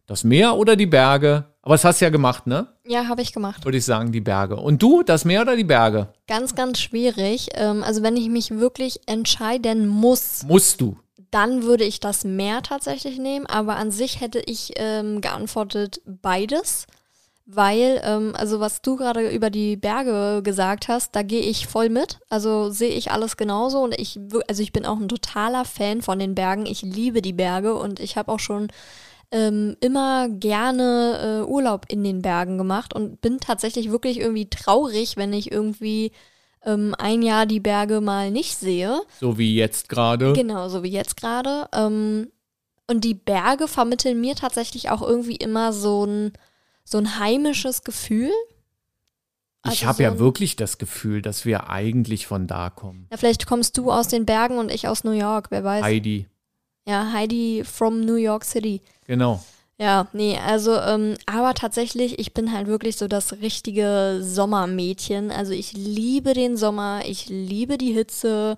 [0.08, 2.68] das Meer oder die Berge, aber das hast du ja gemacht, ne?
[2.92, 3.64] Ja, habe ich gemacht.
[3.66, 4.56] würde ich sagen, die Berge.
[4.56, 6.08] Und du, das Meer oder die Berge?
[6.28, 7.50] Ganz, ganz schwierig.
[7.54, 10.98] Ähm, also wenn ich mich wirklich entscheiden muss, Musst du.
[11.30, 13.46] dann würde ich das Meer tatsächlich nehmen.
[13.46, 16.88] Aber an sich hätte ich ähm, geantwortet beides.
[17.52, 21.90] Weil, ähm, also was du gerade über die Berge gesagt hast, da gehe ich voll
[21.90, 22.20] mit.
[22.30, 26.18] Also sehe ich alles genauso und ich, also ich bin auch ein totaler Fan von
[26.20, 26.66] den Bergen.
[26.68, 28.68] Ich liebe die Berge und ich habe auch schon
[29.32, 35.18] ähm, immer gerne äh, Urlaub in den Bergen gemacht und bin tatsächlich wirklich irgendwie traurig,
[35.18, 36.12] wenn ich irgendwie
[36.66, 39.02] ähm, ein Jahr die Berge mal nicht sehe.
[39.20, 40.34] So wie jetzt gerade.
[40.34, 41.68] Genau, so wie jetzt gerade.
[41.74, 42.32] Ähm,
[42.88, 46.34] und die Berge vermitteln mir tatsächlich auch irgendwie immer so ein,
[46.84, 48.32] so ein heimisches Gefühl.
[49.66, 53.08] Ich Also habe so ja wirklich das Gefühl, dass wir eigentlich von da kommen.
[53.12, 55.84] Ja, vielleicht kommst du aus den Bergen und ich aus New York, wer weiß.
[55.84, 56.28] Heidi.
[56.90, 58.82] Ja, Heidi from New York City.
[59.06, 59.44] Genau.
[59.78, 65.30] Ja, nee, also, ähm, aber tatsächlich, ich bin halt wirklich so das richtige Sommermädchen.
[65.30, 68.58] Also ich liebe den Sommer, ich liebe die Hitze,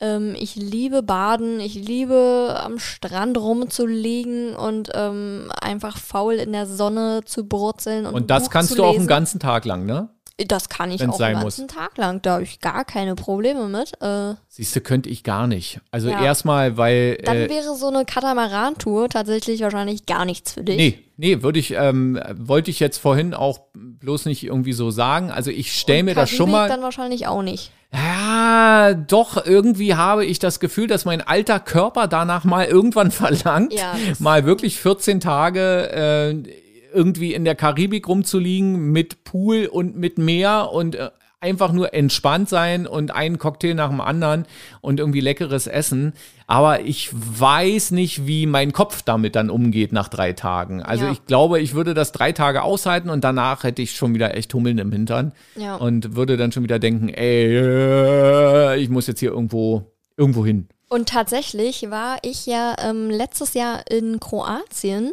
[0.00, 6.66] ähm, ich liebe Baden, ich liebe am Strand rumzulegen und ähm, einfach faul in der
[6.66, 9.04] Sonne zu brutzeln und, Und das kannst du auch lesen.
[9.04, 10.10] den ganzen Tag lang, ne?
[10.48, 11.56] Das kann ich wenn's auch den muss.
[11.56, 13.92] ganzen Tag lang, da habe ich gar keine Probleme mit.
[14.00, 15.80] Äh, Siehst du, könnte ich gar nicht.
[15.90, 16.22] Also Ja.
[16.22, 17.16] erstmal, weil.
[17.24, 20.76] dann Äh, wäre so eine Katamaran-Tour tatsächlich wahrscheinlich gar nichts für dich.
[20.76, 25.30] nee, nee, würde ich, ähm, wollte ich jetzt vorhin auch bloß nicht irgendwie so sagen.
[25.30, 26.68] Also ich stelle mir das schon mal.
[26.68, 27.70] dann wahrscheinlich auch nicht.
[27.92, 33.74] Ja, doch, irgendwie habe ich das Gefühl, dass mein alter Körper danach mal irgendwann verlangt,
[33.74, 36.61] Ja, mal wirklich 14 Tage äh,
[36.92, 42.48] irgendwie in der Karibik rumzuliegen mit Pool und mit Meer und äh, einfach nur entspannt
[42.48, 44.46] sein und einen Cocktail nach dem anderen
[44.80, 46.12] und irgendwie leckeres Essen.
[46.46, 50.82] Aber ich weiß nicht, wie mein Kopf damit dann umgeht nach drei Tagen.
[50.84, 51.10] Also Ja.
[51.10, 54.54] ich glaube, ich würde das drei Tage aushalten und danach hätte ich schon wieder echt
[54.54, 55.74] Hummeln im Hintern Ja.
[55.76, 60.68] und würde dann schon wieder denken, ey, ich muss jetzt hier irgendwo, irgendwo hin.
[60.88, 65.12] Und tatsächlich war ich ja ähm, letztes Jahr in Kroatien.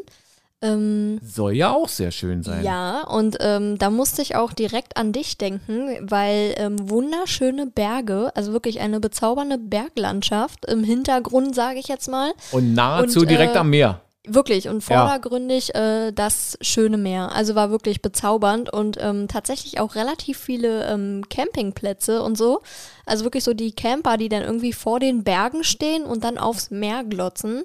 [0.61, 2.65] Ähm, Soll ja auch sehr schön sein.
[2.65, 8.31] ja, und ähm, da musste ich auch direkt an dich denken, weil ähm, wunderschöne Berge,
[8.35, 12.33] also wirklich eine bezaubernde Berglandschaft im Hintergrund, sage ich jetzt mal.
[12.51, 14.01] Und nahezu Und, direkt äh, am Meer.
[14.27, 17.31] Wirklich und vordergründig äh, das schöne Meer.
[17.33, 22.61] Also war wirklich bezaubernd und ähm, tatsächlich auch relativ viele ähm, Campingplätze und so.
[23.05, 26.69] Also wirklich so die Camper, die dann irgendwie vor den Bergen stehen und dann aufs
[26.69, 27.63] Meer glotzen.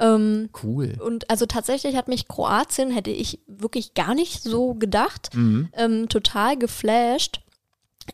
[0.00, 0.96] Ähm, Cool.
[1.04, 5.68] und also tatsächlich hat mich Kroatien, hätte ich wirklich gar nicht so gedacht, Mhm.
[5.72, 7.40] ähm, total geflasht.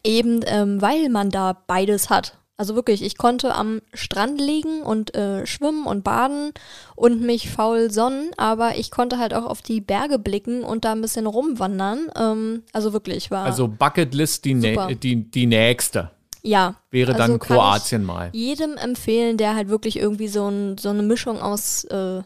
[0.02, 2.38] Eben ähm, weil man da beides hat.
[2.56, 6.52] Also wirklich, ich konnte am Strand liegen und äh, schwimmen und baden
[6.94, 10.92] und mich faul sonnen, aber ich konnte halt auch auf die Berge blicken und da
[10.92, 12.08] ein bisschen rumwandern.
[12.16, 13.44] Ähm, also wirklich war.
[13.44, 14.94] Also Bucketlist die, Super.
[14.94, 16.10] die, die nächste.
[16.44, 16.76] Ja.
[16.90, 18.30] Wäre Also dann Kroatien mal.
[18.32, 22.22] Jedem empfehlen, der halt wirklich irgendwie so, ein, so eine Mischung aus äh,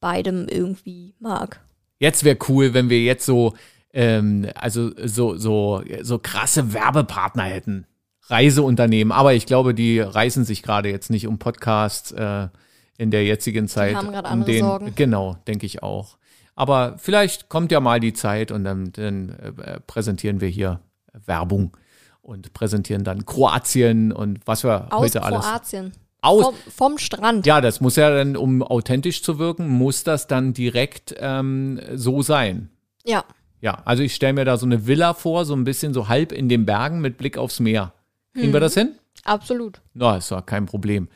[0.00, 1.60] beidem irgendwie mag.
[1.98, 3.54] Jetzt wäre cool, wenn wir jetzt so,
[3.92, 7.86] ähm, also so, so, so krasse Werbepartner hätten.
[8.26, 9.12] Reiseunternehmen.
[9.12, 12.48] Aber ich glaube, die reißen sich gerade jetzt nicht um Podcasts äh,
[12.96, 13.96] in der jetzigen Zeit.
[13.96, 14.92] haben gerade um andere den, Sorgen.
[14.94, 16.16] Genau, denke ich auch.
[16.54, 20.80] Aber vielleicht kommt ja mal die Zeit und dann, dann äh, präsentieren wir hier
[21.26, 21.76] Werbung
[22.24, 25.40] und präsentieren dann Kroatien und was wir Aus heute alles.
[25.40, 25.92] Kroatien.
[26.22, 27.44] Aus, Vom, vom Strand.
[27.44, 32.22] ja, das muss ja dann, um authentisch zu wirken, muss das dann direkt ähm, so
[32.22, 32.70] sein.
[33.04, 33.24] Ja.
[33.60, 36.32] Ja, also ich stelle mir da so eine Villa vor, so ein bisschen so halb
[36.32, 37.92] in den Bergen mit Blick aufs Meer.
[38.32, 38.92] Kriegen wir das hin?
[39.24, 39.80] absolut.
[39.94, 41.08] Na, ist doch kein Problem.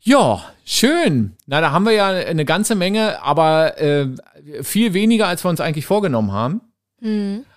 [0.00, 1.36] Ja, schön.
[1.46, 4.08] Na, da haben wir ja eine ganze Menge, aber äh,
[4.62, 6.60] viel weniger, als wir uns eigentlich vorgenommen haben.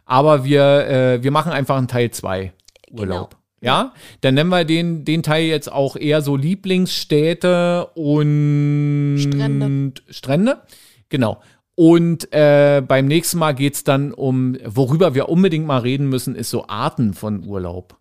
[0.06, 2.54] Aber wir, äh, wir machen einfach einen Teil 2
[2.92, 3.36] Urlaub.
[3.62, 9.94] Ja, dann nennen wir den, den Teil jetzt auch eher so Lieblingsstädte und Strände.
[10.10, 10.62] Strände.
[11.10, 11.42] Genau.
[11.76, 16.50] Und äh, beim nächsten Mal geht's dann um, worüber wir unbedingt mal reden müssen, ist
[16.50, 17.96] so Arten von Urlaub.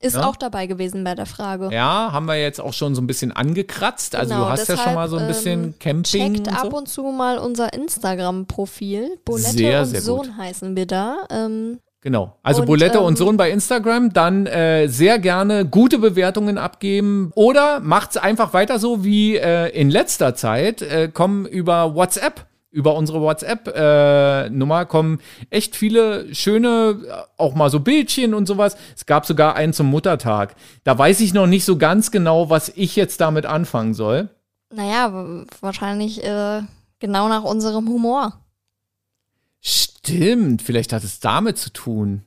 [0.00, 0.24] Ist Ja.
[0.26, 1.68] auch dabei gewesen bei der Frage.
[1.72, 4.14] Ja, haben wir jetzt auch schon so ein bisschen angekratzt.
[4.16, 6.04] Also Genau, du hast ja schon deshalb, mal so ein bisschen ähm, Camping.
[6.34, 6.76] Checkt und ab so.
[6.78, 9.18] und zu mal unser Instagram-Profil.
[9.26, 10.36] Bolette Sehr, und sehr Sohn gut.
[10.38, 11.18] heißen wir da.
[11.30, 12.36] Ähm, Genau.
[12.42, 17.30] Also Und, Bolette ähm, und Sohn bei Instagram, dann äh, sehr gerne gute Bewertungen abgeben
[17.36, 20.82] oder macht's einfach weiter so wie äh, in letzter Zeit.
[20.82, 27.78] Äh, kommen über WhatsApp, über unsere WhatsApp-Nummer kommen echt viele schöne, äh, auch mal so
[27.78, 28.76] Bildchen und sowas.
[28.96, 30.56] Es gab sogar einen zum Muttertag.
[30.82, 34.28] Da weiß ich noch nicht so ganz genau, was ich jetzt damit anfangen soll.
[34.74, 36.62] naja, wahrscheinlich äh,
[36.98, 38.41] genau nach unserem Humor.
[39.62, 42.24] Stimmt, vielleicht hat es damit zu tun.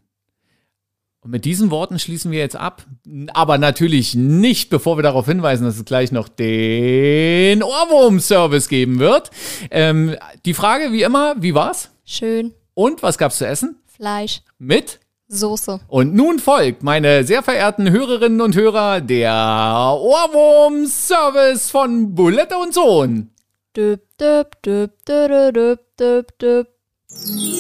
[1.20, 2.86] Und mit diesen Worten schließen wir jetzt ab.
[3.34, 9.32] Aber natürlich nicht, bevor wir darauf hinweisen, dass es gleich noch den Ohrwurm-Service geben wird.
[9.72, 10.16] Ähm,
[10.46, 11.90] die Frage wie immer, wie war's?
[12.06, 12.54] Schön.
[12.74, 13.80] Und was gab's zu essen?
[13.88, 14.44] Fleisch.
[14.60, 15.00] Mit?
[15.28, 15.82] Soße.
[15.88, 23.32] Und nun folgt, meine sehr verehrten Hörerinnen und Hörer, der Ohrwurm-Service von Bulette und Sohn.
[23.76, 26.75] Düb, düb, düb, düb, düb, düb, düb.
[27.24, 27.56] Yeah.